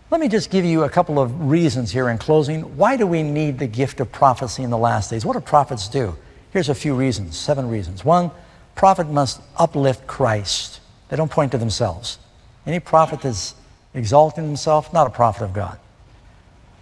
Let 0.10 0.20
me 0.22 0.28
just 0.28 0.50
give 0.50 0.66
you 0.66 0.84
a 0.84 0.90
couple 0.90 1.20
of 1.20 1.50
reasons 1.50 1.92
here 1.92 2.10
in 2.10 2.18
closing. 2.18 2.78
Why 2.78 2.98
do 2.98 3.08
we 3.08 3.24
need 3.24 3.60
the 3.60 3.68
gift 3.68 4.00
of 4.00 4.12
prophecy 4.12 4.64
in 4.64 4.70
the 4.70 4.78
last 4.78 5.10
days? 5.10 5.26
What 5.26 5.34
do 5.34 5.40
prophets 5.40 5.88
do? 5.88 6.16
Here's 6.52 6.70
a 6.70 6.76
few 6.76 6.94
reasons, 6.94 7.36
seven 7.36 7.68
reasons. 7.68 8.06
One, 8.06 8.30
prophet 8.76 9.08
must 9.08 9.42
uplift 9.58 10.06
Christ. 10.06 10.82
They 11.10 11.18
don't 11.18 11.32
point 11.32 11.52
to 11.54 11.58
themselves. 11.58 12.20
Any 12.66 12.80
prophet 12.80 13.22
that's 13.22 13.56
exalting 13.94 14.44
himself, 14.44 14.94
not 14.94 15.08
a 15.08 15.10
prophet 15.10 15.44
of 15.44 15.54
God. 15.54 15.80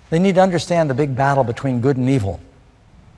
They 0.10 0.19
need 0.19 0.36
to 0.36 0.41
understand 0.41 0.89
the 0.89 0.93
big 0.93 1.15
battle 1.15 1.43
between 1.43 1.80
good 1.80 1.97
and 1.97 2.10
evil. 2.10 2.41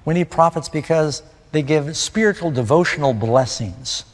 We 0.05 0.13
need 0.13 0.29
prophets 0.29 0.69
because 0.69 1.23
they 1.53 1.61
give 1.61 1.95
spiritual 1.95 2.49
devotional 2.51 3.13
blessings. 3.13 4.05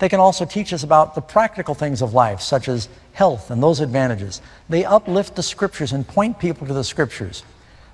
They 0.00 0.08
can 0.08 0.18
also 0.18 0.44
teach 0.44 0.72
us 0.72 0.82
about 0.82 1.14
the 1.14 1.20
practical 1.22 1.74
things 1.74 2.02
of 2.02 2.12
life, 2.12 2.40
such 2.40 2.68
as 2.68 2.88
health 3.12 3.50
and 3.50 3.62
those 3.62 3.78
advantages. 3.80 4.42
They 4.68 4.84
uplift 4.84 5.36
the 5.36 5.44
scriptures 5.44 5.92
and 5.92 6.06
point 6.06 6.38
people 6.40 6.66
to 6.66 6.74
the 6.74 6.82
scriptures. 6.84 7.44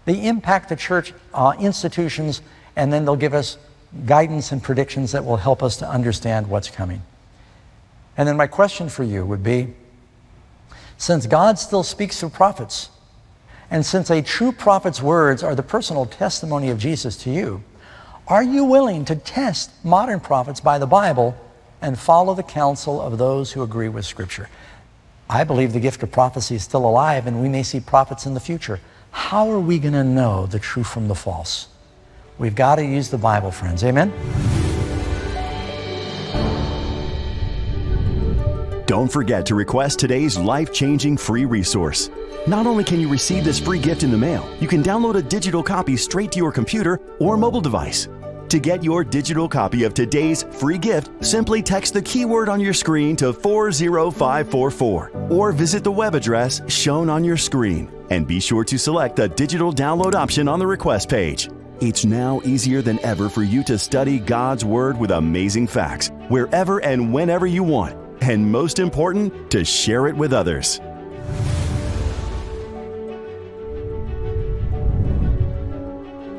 They 0.07 0.27
impact 0.27 0.71
the 0.71 0.77
church 0.77 1.13
uh, 1.35 1.53
institutions, 1.61 2.41
and 2.75 2.91
then 2.91 3.05
they'll 3.05 3.15
give 3.15 3.35
us 3.35 3.59
guidance 4.07 4.53
and 4.53 4.63
predictions 4.63 5.13
that 5.13 5.25
will 5.25 5.37
help 5.37 5.63
us 5.63 5.77
to 5.77 5.89
understand 5.89 6.49
what's 6.49 6.71
coming. 6.71 7.03
And 8.17 8.27
then 8.27 8.39
my 8.39 8.47
question 8.47 8.89
for 8.89 9.05
you 9.05 9.25
would 9.27 9.43
be 9.43 9.75
since 10.97 11.27
God 11.27 11.59
still 11.59 11.83
speaks 11.83 12.19
through 12.21 12.31
prophets, 12.31 12.89
and 13.71 13.85
since 13.85 14.09
a 14.09 14.23
true 14.23 14.51
prophet's 14.51 15.03
words 15.03 15.43
are 15.43 15.55
the 15.55 15.63
personal 15.63 16.07
testimony 16.07 16.71
of 16.71 16.79
Jesus 16.79 17.17
to 17.19 17.31
you, 17.31 17.63
are 18.29 18.43
you 18.43 18.65
willing 18.65 19.05
to 19.07 19.17
test 19.17 19.71
modern 19.85 20.21
prophets 20.21 20.61
by 20.61 20.79
the 20.79 20.87
Bible 20.87 21.37
and 21.83 21.99
follow 21.99 22.35
the 22.35 22.43
counsel 22.43 23.01
of 23.01 23.19
those 23.19 23.53
who 23.53 23.63
agree 23.63 23.89
with 23.89 24.07
Scripture. 24.07 24.49
I 25.29 25.45
believe 25.45 25.73
the 25.73 25.81
gift 25.81 26.03
of 26.03 26.13
prophecy 26.13 26.55
is 26.55 26.63
still 26.63 26.87
alive 26.87 27.27
and 27.27 27.43
we 27.43 27.49
may 27.49 27.65
see 27.65 27.81
prophets 27.81 28.25
in 28.25 28.35
the 28.35 28.41
future. 28.41 28.81
How 29.11 29.51
are 29.51 29.61
we 29.61 29.79
going 29.79 29.95
to 29.95 30.05
know 30.05 30.47
the 30.47 30.59
true 30.59 30.85
from 30.85 31.09
the 31.09 31.15
false? 31.15 31.69
We've 32.39 32.55
got 32.55 32.77
to 32.77 32.85
use 32.85 33.11
the 33.11 33.19
Bible, 33.19 33.51
friends. 33.51 33.85
Amen? 33.85 34.13
Don't 38.93 39.11
forget 39.11 39.47
to 39.47 39.55
request 39.55 39.99
today's 39.99 40.37
life 40.37 40.71
changing 40.71 41.17
free 41.17 41.47
resource. 41.47 42.11
Not 42.47 42.67
only 42.67 42.85
can 42.85 43.01
you 43.01 43.09
receive 43.09 43.43
this 43.43 43.59
free 43.59 43.79
gift 43.79 44.03
in 44.03 44.11
the 44.11 44.19
mail, 44.19 44.47
you 44.61 44.69
can 44.69 44.83
download 44.83 45.15
a 45.15 45.23
digital 45.23 45.63
copy 45.63 45.97
straight 45.97 46.31
to 46.33 46.39
your 46.39 46.53
computer 46.53 47.01
or 47.19 47.39
mobile 47.39 47.63
device. 47.63 48.11
To 48.51 48.59
get 48.61 48.85
your 48.85 49.03
digital 49.03 49.49
copy 49.49 49.85
of 49.85 49.95
today's 49.95 50.43
free 50.43 50.77
gift, 50.77 51.25
simply 51.25 51.63
text 51.63 51.95
the 51.95 52.03
keyword 52.03 52.51
on 52.51 52.61
your 52.61 52.75
screen 52.75 53.17
to 53.17 53.33
40544 53.33 55.11
or 55.31 55.53
visit 55.53 55.85
the 55.85 55.91
web 55.91 56.15
address 56.15 56.61
shown 56.71 57.09
on 57.09 57.25
your 57.25 57.39
screen. 57.39 57.91
And 58.11 58.27
be 58.27 58.41
sure 58.41 58.65
to 58.65 58.77
select 58.77 59.17
the 59.17 59.31
digital 59.31 59.73
download 59.73 60.15
option 60.15 60.49
on 60.49 60.59
the 60.59 60.67
request 60.67 61.09
page. 61.09 61.49
It's 61.81 62.05
now 62.05 62.43
easier 62.45 62.83
than 62.83 62.99
ever 63.03 63.31
for 63.31 63.43
you 63.43 63.65
to 63.65 63.79
study 63.79 64.19
God's 64.19 64.67
Word 64.67 64.99
with 64.99 65.13
amazing 65.13 65.69
facts 65.69 66.11
wherever 66.29 66.85
and 66.85 67.11
whenever 67.11 67.47
you 67.47 67.63
want. 67.63 68.02
And 68.23 68.51
most 68.51 68.79
important, 68.79 69.51
to 69.51 69.65
share 69.65 70.07
it 70.07 70.17
with 70.17 70.33
others. 70.33 70.81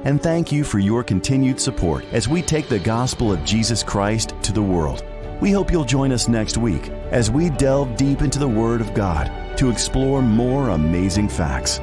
and 0.06 0.22
thank 0.22 0.52
you 0.52 0.63
for 0.63 0.80
your 0.80 1.04
continued 1.04 1.60
support 1.60 2.04
as 2.12 2.28
we 2.28 2.41
take 2.41 2.67
the 2.67 2.80
gospel 2.80 3.32
of 3.32 3.43
Jesus 3.46 3.84
Christ 3.84 4.36
to 4.41 4.52
the 4.52 4.62
world. 4.62 5.04
We 5.41 5.52
hope 5.52 5.72
you'll 5.72 5.86
join 5.86 6.12
us 6.12 6.28
next 6.28 6.58
week 6.58 6.89
as 7.12 7.32
we 7.32 7.50
delve 7.52 7.96
deep 7.96 8.22
into 8.22 8.39
the 8.39 8.48
Word 8.48 8.82
of 8.82 8.93
God 8.93 9.32
to 9.58 9.69
explore 9.69 10.22
more 10.22 10.69
amazing 10.69 11.30
facts. 11.30 11.80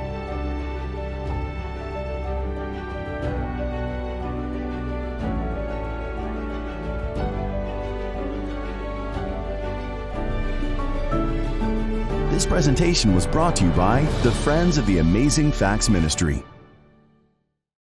Presentation 12.51 13.15
was 13.15 13.29
brought 13.29 13.55
to 13.55 13.63
you 13.63 13.71
by 13.71 14.03
the 14.25 14.33
Friends 14.33 14.77
of 14.77 14.85
the 14.87 14.99
Amazing 14.99 15.53
Facts 15.53 15.89
Ministry. 15.89 16.45